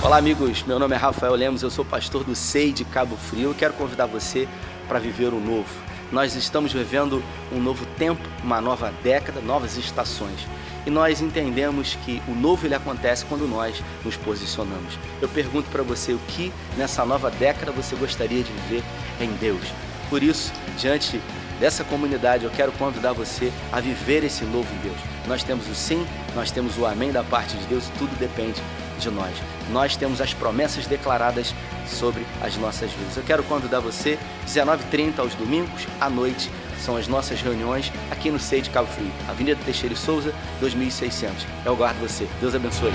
Olá, 0.06 0.18
amigos. 0.18 0.62
Meu 0.62 0.78
nome 0.78 0.94
é 0.94 0.96
Rafael 0.96 1.34
Lemos, 1.34 1.64
eu 1.64 1.68
sou 1.68 1.84
pastor 1.84 2.22
do 2.22 2.32
SEI 2.32 2.70
de 2.72 2.84
Cabo 2.84 3.16
Frio. 3.16 3.50
Eu 3.50 3.54
quero 3.56 3.74
convidar 3.74 4.06
você 4.06 4.46
para 4.86 5.00
viver 5.00 5.34
o 5.34 5.40
novo. 5.40 5.68
Nós 6.12 6.36
estamos 6.36 6.72
vivendo 6.72 7.20
um 7.50 7.58
novo 7.58 7.84
tempo, 7.98 8.22
uma 8.40 8.60
nova 8.60 8.94
década, 9.02 9.40
novas 9.40 9.76
estações. 9.76 10.46
E 10.86 10.90
nós 10.90 11.20
entendemos 11.20 11.98
que 12.04 12.22
o 12.28 12.36
novo 12.36 12.64
ele 12.64 12.76
acontece 12.76 13.24
quando 13.24 13.48
nós 13.48 13.82
nos 14.04 14.16
posicionamos. 14.16 14.96
Eu 15.20 15.28
pergunto 15.28 15.68
para 15.70 15.82
você 15.82 16.12
o 16.12 16.20
que 16.28 16.52
nessa 16.76 17.04
nova 17.04 17.28
década 17.28 17.72
você 17.72 17.96
gostaria 17.96 18.44
de 18.44 18.52
viver 18.52 18.84
em 19.20 19.32
Deus. 19.40 19.66
Por 20.08 20.22
isso, 20.22 20.52
diante 20.78 21.20
dessa 21.58 21.82
comunidade, 21.82 22.44
eu 22.44 22.50
quero 22.52 22.70
convidar 22.70 23.12
você 23.12 23.52
a 23.72 23.80
viver 23.80 24.22
esse 24.22 24.44
novo 24.44 24.72
em 24.72 24.88
Deus. 24.88 25.00
Nós 25.26 25.42
temos 25.42 25.68
o 25.68 25.74
sim, 25.74 26.06
nós 26.36 26.52
temos 26.52 26.78
o 26.78 26.86
amém 26.86 27.10
da 27.10 27.24
parte 27.24 27.56
de 27.56 27.66
Deus, 27.66 27.90
tudo 27.98 28.16
depende 28.20 28.62
de 28.98 29.10
nós. 29.10 29.34
Nós 29.70 29.96
temos 29.96 30.20
as 30.20 30.32
promessas 30.32 30.86
declaradas 30.86 31.54
sobre 31.86 32.26
as 32.40 32.56
nossas 32.56 32.90
vidas. 32.92 33.16
Eu 33.16 33.22
quero 33.22 33.42
convidar 33.44 33.80
você, 33.80 34.18
19h30 34.46 35.18
aos 35.18 35.34
domingos, 35.34 35.86
à 36.00 36.10
noite, 36.10 36.50
são 36.78 36.96
as 36.96 37.08
nossas 37.08 37.40
reuniões 37.40 37.92
aqui 38.10 38.30
no 38.30 38.38
SEI 38.38 38.60
de 38.60 38.70
Cabo 38.70 38.88
Frio, 38.88 39.10
Avenida 39.28 39.60
Teixeira 39.64 39.94
e 39.94 39.96
Souza, 39.96 40.32
2600. 40.60 41.46
Eu 41.64 41.76
guardo 41.76 41.98
você. 41.98 42.28
Deus 42.40 42.54
abençoe. 42.54 42.92